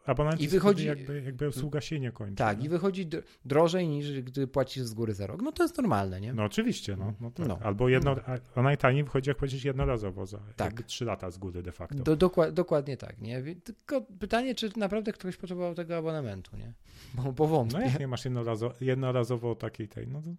[0.06, 2.36] abonament I I wychodzi- jakby, jakby usługa się nie kończy.
[2.36, 2.66] Tak, nie?
[2.66, 5.42] i wychodzi dr- drożej niż gdy płacisz z góry za rok.
[5.42, 6.34] No to jest normalne, nie?
[6.34, 7.48] No oczywiście, no, no tak.
[7.48, 7.60] No.
[7.64, 8.16] Albo jedno,
[8.56, 10.66] a- najtaniej wychodzi jak płacisz jednorazowo za Tak.
[10.68, 12.04] jakby 3 lata z góry de facto.
[12.04, 13.44] Do, dokła- dokładnie tak, nie?
[13.56, 16.74] Tylko pytanie, czy naprawdę ktoś potrzebował tego abonamentu, nie?
[17.14, 17.78] Bo, bo wątpię.
[17.80, 20.30] No jak nie masz jednorazowo, jednorazowo takiej tej, no to,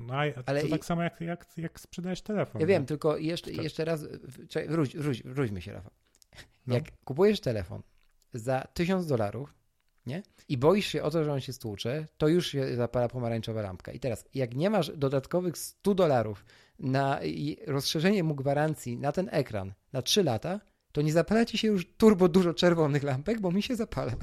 [0.00, 2.60] no, a, Ale to i- tak samo jak, jak, jak sprzedajesz telefon.
[2.60, 2.68] Ja no.
[2.68, 3.64] wiem, tylko jeszcze, Tak.
[3.64, 4.04] jeszcze raz,
[4.48, 5.92] czekaj, wróć, wróć, wróćmy się, Rafał.
[6.66, 6.74] No.
[6.74, 7.82] Jak kupujesz telefon
[8.34, 9.54] za 1000 dolarów,
[10.06, 10.22] nie?
[10.48, 13.92] I boisz się o to, że on się stłucze, to już się zapala pomarańczowa lampka.
[13.92, 16.44] I teraz, jak nie masz dodatkowych 100 dolarów
[16.78, 17.20] na
[17.66, 20.60] rozszerzenie mu gwarancji na ten ekran na 3 lata,
[20.92, 24.12] to nie zapala ci się już turbo dużo czerwonych lampek, bo mi się zapala.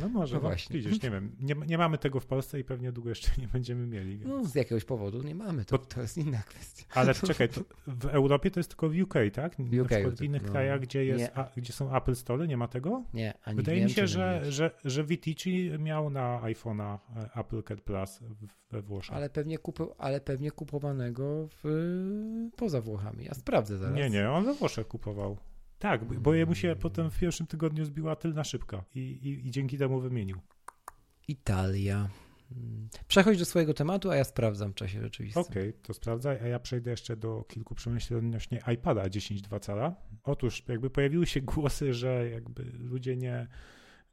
[0.00, 0.76] No może, No no właśnie.
[0.76, 3.86] widzisz, nie wiem, nie, nie mamy tego w Polsce i pewnie długo jeszcze nie będziemy
[3.86, 4.18] mieli.
[4.18, 4.30] Więc...
[4.30, 6.84] No, z jakiegoś powodu nie mamy, to, to jest inna kwestia.
[6.94, 7.48] Ale czekaj,
[7.86, 9.56] w Europie to jest tylko w UK, tak?
[9.58, 10.48] W UK w innych no.
[10.48, 13.04] krajach, gdzie, jest, a, gdzie są Apple Store, nie ma tego?
[13.14, 17.82] Nie, ani Wydaje mi się, że, że, że Vitici miał na iPhone'a e, Apple Care
[17.82, 18.20] Plus
[18.70, 19.16] we Włoszech.
[19.16, 23.24] Ale pewnie, kupu, ale pewnie kupowanego w, poza Włochami.
[23.24, 23.96] Ja sprawdzę zaraz.
[23.96, 25.36] Nie, nie, on we Włoszech kupował.
[25.78, 29.78] Tak, bo- jemu się potem w pierwszym tygodniu zbiła tylna szybka i, i, i dzięki
[29.78, 30.36] temu wymienił.
[31.28, 32.08] Italia.
[33.08, 35.42] Przechodź do swojego tematu, a ja sprawdzam w czasie rzeczywistym.
[35.42, 39.94] Okej, to sprawdzaj, a ja przejdę jeszcze do kilku przemyśleń odnośnie iPada 10.2 cala.
[40.22, 43.46] Otóż jakby pojawiły się głosy, że jakby ludzie nie,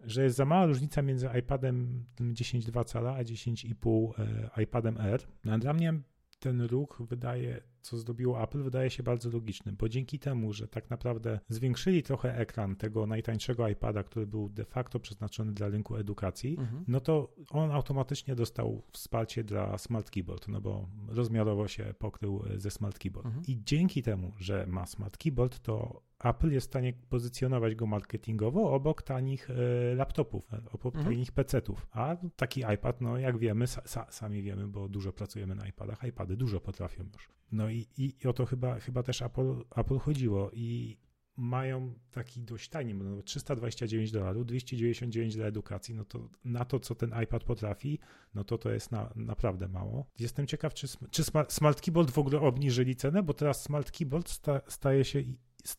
[0.02, 4.12] że jest za mała różnica między iPadem tym 10.2 cala a 10,5
[4.58, 5.28] e, iPadem R.
[5.46, 5.94] No, dla mnie
[6.40, 10.90] ten ruch wydaje, co zdobiło Apple, wydaje się bardzo logiczny, bo dzięki temu, że tak
[10.90, 16.56] naprawdę zwiększyli trochę ekran tego najtańszego iPada, który był de facto przeznaczony dla rynku edukacji,
[16.60, 16.84] Mhm.
[16.88, 22.60] no to on automatycznie dostał wsparcie dla Smart Keyboard, no bo rozmiarowo się pokrył e,
[22.60, 23.26] ze Smart Keyboard.
[23.28, 23.44] Mhm.
[23.48, 28.72] I dzięki temu, że ma Smart Keyboard, to Apple jest w stanie pozycjonować go marketingowo
[28.74, 31.06] obok tanich e, laptopów, e, obok Mhm.
[31.06, 31.88] tanich PC-ów.
[31.92, 36.38] A taki iPad, no jak wiemy, sa, sami wiemy, bo dużo pracujemy na iPadach, iPady
[36.38, 37.30] dużo potrafią już.
[37.52, 40.98] No i, i, i o to chyba, chyba też Apple, Apple chodziło i
[41.38, 46.96] mają taki dość tani, no 329 dolarów, 299 dla edukacji, no to na to, co
[46.96, 48.00] ten iPad potrafi,
[48.36, 50.06] no to to jest na, naprawdę mało.
[50.20, 54.62] Jestem ciekaw, czy, czy Smart, Keyboard w ogóle obniżyli cenę, bo teraz Smart Keyboard sta,
[54.68, 55.24] staje się,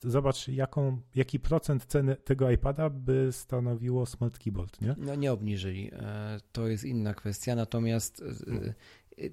[0.02, 4.94] zobacz jaką, jaki procent ceny tego iPada by stanowiło Smart Keyboard, nie?
[4.98, 5.90] No nie obniżyli.
[5.92, 7.54] E, To jest inna kwestia.
[7.54, 8.74] Natomiast e, e,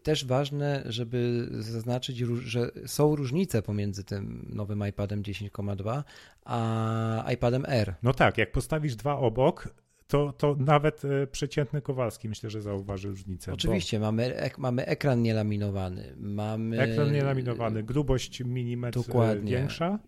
[0.04, 6.04] też ważne, żeby zaznaczyć, że są różnice pomiędzy tym nowym iPadem 10,2
[6.46, 7.96] a iPadem R.
[8.04, 9.74] No tak, jak postawisz dwa obok,
[10.08, 13.52] to, to nawet e, przeciętny Kowalski myślę, że zauważy różnicę.
[13.52, 16.80] bo- Oczywiście, mamy, ek, mamy ekran nielaminowany, mamy...
[16.82, 19.52] Ekran nielaminowany, grubość milimetr e, Dokładnie.
[19.52, 20.00] większa,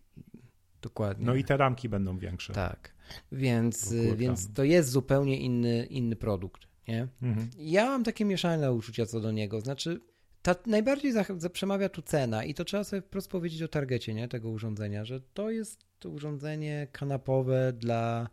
[0.81, 1.25] Dokładnie.
[1.25, 2.53] no i te ramki będą większe.
[2.53, 2.93] Tak.
[3.31, 7.07] Więc, więc to jest zupełnie inny, inny produkt, nie?
[7.21, 7.49] Mhm.
[7.57, 9.61] Ja mam takie mieszane uczucia co do niego.
[9.61, 10.01] Znaczy,
[10.41, 14.13] ta, najbardziej za, za, przemawia tu cena i to trzeba sobie wprost powiedzieć o targecie
[14.13, 18.29] nie, tego urządzenia, że to jest urządzenie kanapowe dla,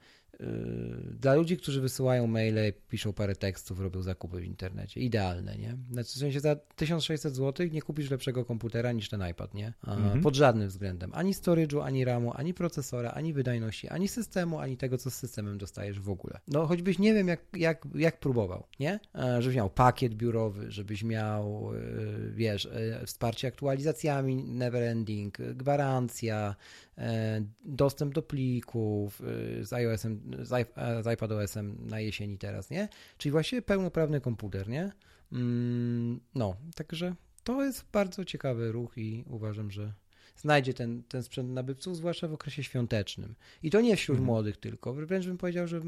[1.20, 5.00] dla ludzi, którzy wysyłają maile, piszą parę tekstów, robią zakupy w internecie.
[5.00, 5.76] Idealne, nie?
[5.90, 9.72] Znaczy, w sensie za 1600 zł nie kupisz lepszego komputera niż ten iPad, nie?
[9.86, 10.20] Mhm.
[10.20, 11.10] Pod żadnym względem.
[11.14, 15.58] Ani storage'u, ani RAMu, ani procesora, ani wydajności, ani systemu, ani tego, co z systemem
[15.58, 16.40] dostajesz w ogóle.
[16.48, 19.00] No choćbyś nie wiem, jak, jak, jak próbował, nie?
[19.14, 21.80] E, Żebyś miał pakiet biurowy, żebyś miał, e,
[22.30, 26.56] wiesz, e, wsparcie aktualizacjami neverending, e, gwarancja,
[27.64, 29.20] dostęp do plików
[29.60, 32.88] e, z iOS-em, z, e, iPadOS-em na jesieni teraz, nie?
[33.18, 34.92] Czyli właściwie pełnoprawny komputer, nie?
[35.32, 39.92] Mm, No, także to jest bardzo ciekawy ruch i uważam, że
[40.36, 43.34] znajdzie ten, ten sprzęt nabywców, zwłaszcza w okresie świątecznym.
[43.62, 44.26] I to nie wśród Mhm.
[44.26, 45.80] młodych tylko, wręcz bym powiedział, że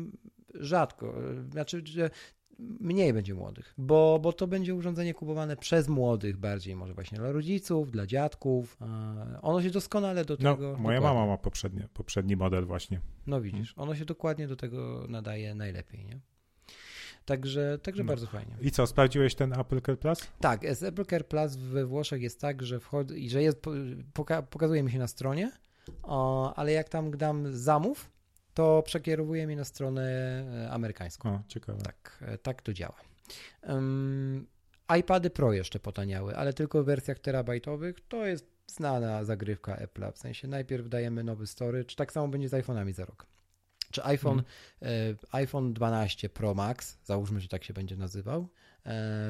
[0.54, 2.10] rzadko, e, znaczy, że
[2.58, 7.32] mniej będzie młodych, bo, bo to będzie urządzenie kupowane przez młodych bardziej, może właśnie dla
[7.32, 8.76] rodziców, dla dziadków.
[8.80, 10.66] E, Ono się doskonale do No, tego...
[10.66, 13.00] moja dokładnie- mama ma poprzednie, poprzedni model właśnie.
[13.26, 16.20] No widzisz, ono się dokładnie do tego nadaje najlepiej, nie?
[17.24, 18.08] Także, także No.
[18.08, 18.56] bardzo fajnie.
[18.60, 20.28] I co, sprawdziłeś ten Apple Care Plus?
[20.40, 23.62] Tak, z Apple Care Plus we Włoszech jest tak, że wchodzi, że jest,
[24.12, 25.52] poka, pokazuje mi się na stronie,
[26.02, 28.10] o, ale jak tam dam zamów,
[28.54, 30.02] to przekierowuje mnie na stronę
[30.66, 31.34] e, amerykańską.
[31.34, 31.82] O, ciekawe.
[31.82, 32.96] Tak, e, tak to działa.
[33.62, 34.46] Um,
[34.98, 37.96] iPady Pro jeszcze potaniały, ale tylko w wersjach terabajtowych.
[38.08, 40.12] To jest znana zagrywka Apple'a.
[40.12, 43.26] W sensie najpierw dajemy nowy storage, tak samo będzie z iPhone'ami za rok.
[43.90, 44.42] Czy iPhone,
[44.82, 44.86] e,
[45.32, 48.48] iPhone 12 Pro Max, załóżmy, że tak się będzie nazywał,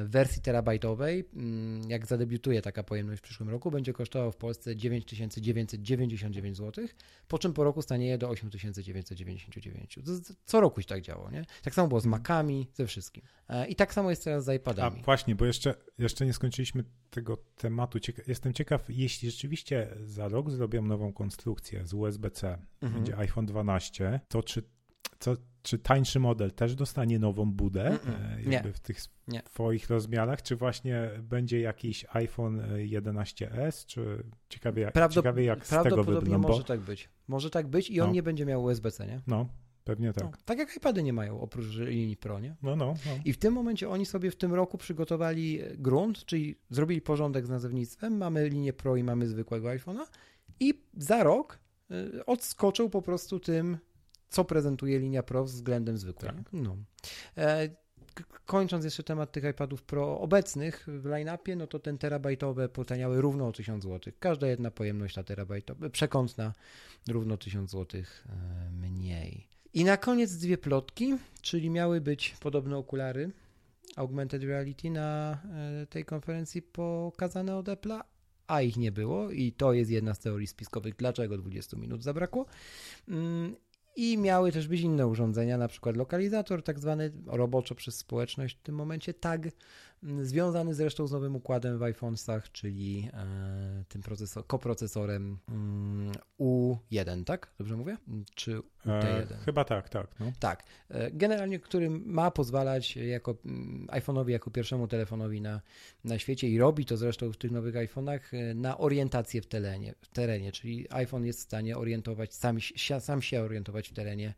[0.05, 6.57] wersji terabajtowej, mm, jak zadebiutuje taka pojemność w przyszłym roku, będzie kosztował w Polsce 9999
[6.57, 6.85] zł,
[7.27, 9.95] po czym po roku stanieje do 8999.
[10.05, 11.45] To z- Co roku się tak działo, nie?
[11.63, 13.23] Tak samo było z Macami, ze wszystkim.
[13.49, 15.01] E, I tak samo jest teraz z A iPadami.
[15.03, 17.99] właśnie, bo jeszcze, jeszcze nie skończyliśmy tego tematu.
[17.99, 22.93] Cieka jestem ciekaw, jeśli rzeczywiście za rok zrobią nową konstrukcję z USB-C, Mhm.
[23.03, 24.63] będzie iPhone 12, to czy,
[25.23, 27.97] co, czy tańszy model też dostanie nową budę
[28.37, 28.53] e, Nie.
[28.53, 28.97] jakby w tych
[29.27, 29.41] Nie.
[29.51, 35.65] swoich rozmiarach, czy właśnie będzie jakiś iPhone e, 11s, czy ciekawie, jak- Prawdop- ciekawie jak
[35.65, 37.09] z tego Prawdopodobnie wybrną, bo może tak być.
[37.27, 38.13] Może tak być i on No.
[38.13, 39.21] nie będzie miał USB-C, nie?
[39.27, 39.47] no,
[39.83, 40.23] pewnie tak.
[40.23, 42.55] No, tak jak iPady nie mają, oprócz linii Pro, nie?
[42.61, 43.11] No, no, no.
[43.25, 47.49] I w tym momencie oni sobie w tym roku przygotowali grunt, czyli zrobili porządek z
[47.49, 48.17] nazewnictwem.
[48.17, 50.05] Mamy linię Pro i mamy zwykłego iPhone'a.
[50.59, 51.59] I za rok
[52.25, 53.77] odskoczą po prostu tym,
[54.33, 56.31] co prezentuje linia Pro względem zwykłej.
[56.31, 56.37] Tak.
[56.53, 56.77] No.
[57.37, 57.69] E,
[58.45, 63.47] kończąc jeszcze temat tych iPadów Pro obecnych w line-upie, no to ten terabajtowe potaniały równo
[63.47, 64.13] o 1000 zł.
[64.19, 66.53] Każda jedna pojemność ta terabajtowa, przekątna
[67.07, 69.47] równo 1000 zł e, mniej.
[69.73, 73.31] I na koniec dwie plotki, czyli miały być podobne okulary
[73.95, 75.37] augmented reality na
[75.81, 78.01] e, tej konferencji pokazane od Apple'a,
[78.47, 82.45] a ich nie było i to jest jedna z teorii spiskowych, dlaczego 20 minut zabrakło.
[83.95, 88.61] I miały też być inne urządzenia, na przykład lokalizator, tak zwany roboczo przez społeczność w
[88.61, 89.41] tym momencie tag,
[90.21, 97.53] związany zresztą z nowym układem w iPhone'sach, czyli e, tym procesor, koprocesorem mm, U1, tak?
[97.57, 97.97] Dobrze mówię?
[98.35, 99.31] Czy UT1?
[99.31, 100.19] E, chyba tak, tak.
[100.19, 100.31] No.
[100.39, 100.63] Tak.
[100.89, 105.61] E, Generalnie, który ma pozwalać jako mm, iPhone'owi, jako pierwszemu telefonowi na,
[106.03, 109.93] na świecie i robi to zresztą w tych nowych iPhone'ach e, na orientację w terenie,
[110.01, 114.33] w terenie, czyli iPhone jest w stanie orientować, sam, się- sam się orientować w terenie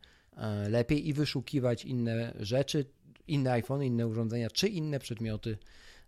[0.68, 2.84] lepiej i wyszukiwać inne rzeczy,
[3.28, 5.58] inne iPhony, inne urządzenia, czy inne przedmioty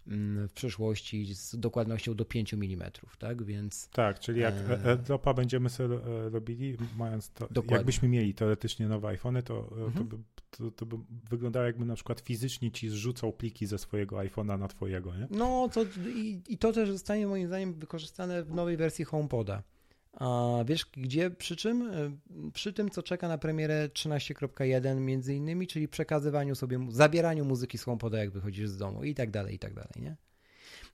[0.07, 3.43] mm, w przyszłości z dokładnością do 5 mm, tak?
[3.43, 4.85] Więc Tak, czyli jak E.
[4.85, 7.77] AirDropa będziemy sobie e, robili, mając to, Dokładnie.
[7.77, 10.07] jakbyśmy mieli teoretycznie nowe iPhony, to, e, to, Mhm.
[10.09, 10.17] by,
[10.51, 10.97] to, to by
[11.31, 15.27] wyglądało jakby na przykład fizycznie ci zrzucał pliki ze swojego iPhone'a na twojego, nie?
[15.31, 19.63] No, to, i, i to też zostanie moim zdaniem wykorzystane w nowej wersji HomePoda.
[20.19, 21.83] A wiesz gdzie, przy czym?
[21.83, 22.13] Y,
[22.53, 27.83] Przy tym, co czeka na premierę 13.1 między innymi, czyli przekazywaniu sobie, zabieraniu muzyki z
[27.83, 30.17] HomePoda, jak wychodzisz z domu i tak dalej, i tak dalej, nie?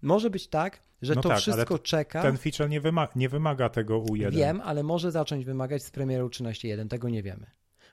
[0.03, 2.23] Może być tak, że No to tak, wszystko czeka.
[2.23, 4.31] Ten feature nie, wyma nie wymaga tego U1.
[4.31, 7.47] Wiem, ale może zacząć wymagać z premierą 13.1, tego nie wiemy.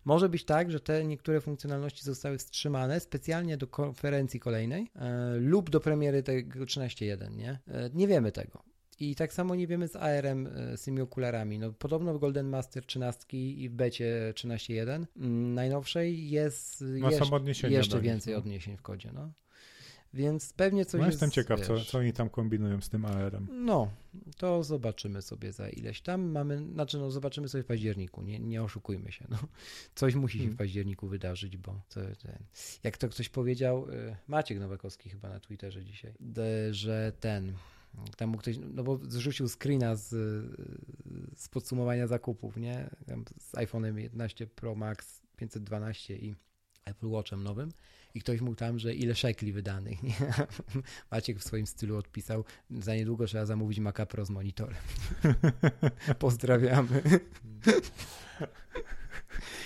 [0.05, 5.69] Może być tak, że te niektóre funkcjonalności zostały wstrzymane specjalnie do konferencji kolejnej e, lub
[5.69, 7.59] do premiery tego 13.1, nie?
[7.67, 8.70] E, nie wiemy tego.
[8.99, 11.59] I tak samo nie wiemy z ARM, e, z tymi okularami.
[11.59, 16.83] No, podobno w Golden Master 13 i w becie 13.1 mm, najnowszej jest
[17.51, 18.39] jeszcze, jeszcze więcej no.
[18.39, 19.11] odniesień w kodzie.
[19.13, 19.31] No.
[20.13, 23.05] Więc pewnie coś No jest, jestem ciekaw, co, wiesz, co oni tam kombinują z tym
[23.05, 23.47] AR-em.
[23.51, 23.91] no,
[24.37, 28.63] to zobaczymy sobie za ileś tam mamy, znaczy no zobaczymy sobie w październiku, nie, nie
[28.63, 29.37] oszukujmy się, no.
[29.95, 30.57] Coś musi się w Mm.
[30.57, 32.43] październiku wydarzyć, bo to, ten,
[32.83, 36.13] jak to ktoś powiedział, y, Maciek Nowakowski chyba na Twitterze dzisiaj,
[36.71, 37.53] że ten,
[38.17, 40.09] tam mu ktoś, no bo zrzucił screena z,
[41.35, 46.35] z podsumowania zakupów, nie, Tam z iPhone'em 11 Pro Max 512 i
[46.85, 47.71] Apple Watchem nowym
[48.13, 50.03] i ktoś mu tam, że ile szekli wydanych.
[50.03, 50.13] Nie?
[51.11, 54.81] Maciek w swoim stylu odpisał, za niedługo trzeba zamówić Maca Pro z monitorem.
[56.19, 57.01] Pozdrawiamy.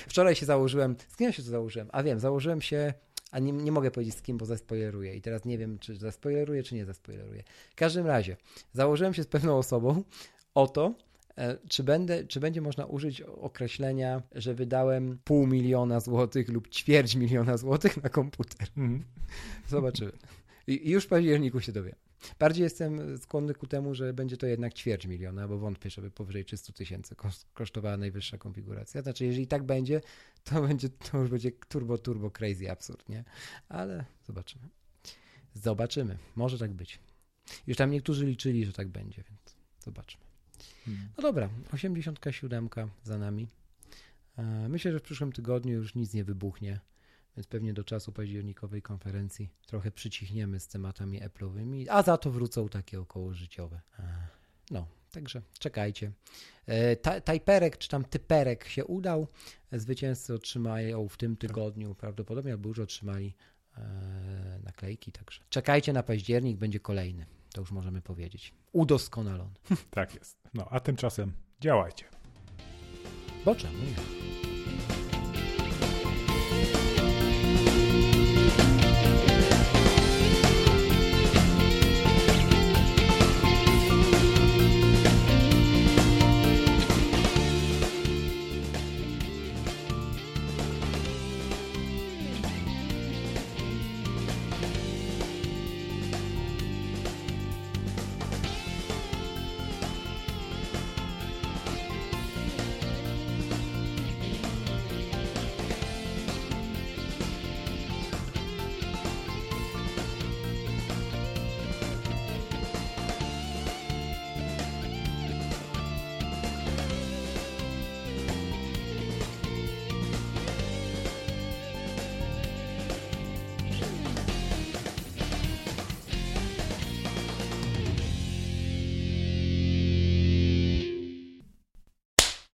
[0.08, 1.90] Wczoraj się założyłem, z kim ja się to założyłem?
[1.92, 2.94] A wiem, założyłem się,
[3.36, 6.64] a nie, nie mogę powiedzieć z kim, bo zaspoileruję i teraz nie wiem, czy zaspoileruję,
[6.64, 7.44] czy nie zaspoileruję.
[7.72, 8.38] W każdym razie,
[8.74, 10.04] założyłem się z pewną osobą
[10.54, 10.94] o to,
[11.38, 17.16] e, czy, będę, czy będzie można użyć określenia, że wydałem pół miliona złotych lub ćwierć
[17.16, 18.68] miliona złotych na komputer.
[19.68, 20.12] Zobaczymy.
[20.68, 21.96] I już w październiku się dowiem.
[22.40, 26.46] Bardziej jestem skłonny ku temu, że będzie to jednak ćwierć miliona, bo wątpię, żeby powyżej
[26.46, 29.02] 300 tysięcy kos- kosztowała najwyższa konfiguracja.
[29.02, 30.02] Znaczy, jeżeli tak będzie,
[30.44, 33.24] to będzie, to już będzie turbo, turbo crazy absurd, nie?
[33.70, 34.68] Ale zobaczymy.
[35.54, 36.18] Zobaczymy.
[36.36, 37.00] Może tak być.
[37.68, 40.22] Już tam niektórzy liczyli, że tak będzie, więc zobaczmy.
[40.88, 41.10] Mhm.
[41.18, 42.70] No dobra, 87
[43.04, 43.48] za nami.
[44.38, 46.80] E, Myślę, że w przyszłym tygodniu już nic nie wybuchnie,
[47.38, 52.70] więc pewnie do czasu październikowej konferencji trochę przycichniemy z tematami Apple'owymi, a za to wrócą
[52.70, 53.82] takie okołożyciowe.
[54.72, 56.12] No, także czekajcie.
[56.66, 59.28] E, ta- Tajperek czy tam typerek się udał.
[59.72, 63.36] Zwycięzcy otrzymają w tym tygodniu prawdopodobnie, albo już otrzymali
[63.78, 67.26] e, naklejki, także czekajcie na październik, będzie kolejny.
[67.54, 68.54] To już możemy powiedzieć.
[68.72, 69.54] Udoskonalony.
[69.90, 70.38] Tak jest.
[70.54, 72.06] No, a tymczasem działajcie.
[73.46, 74.55] Bo czemu nie?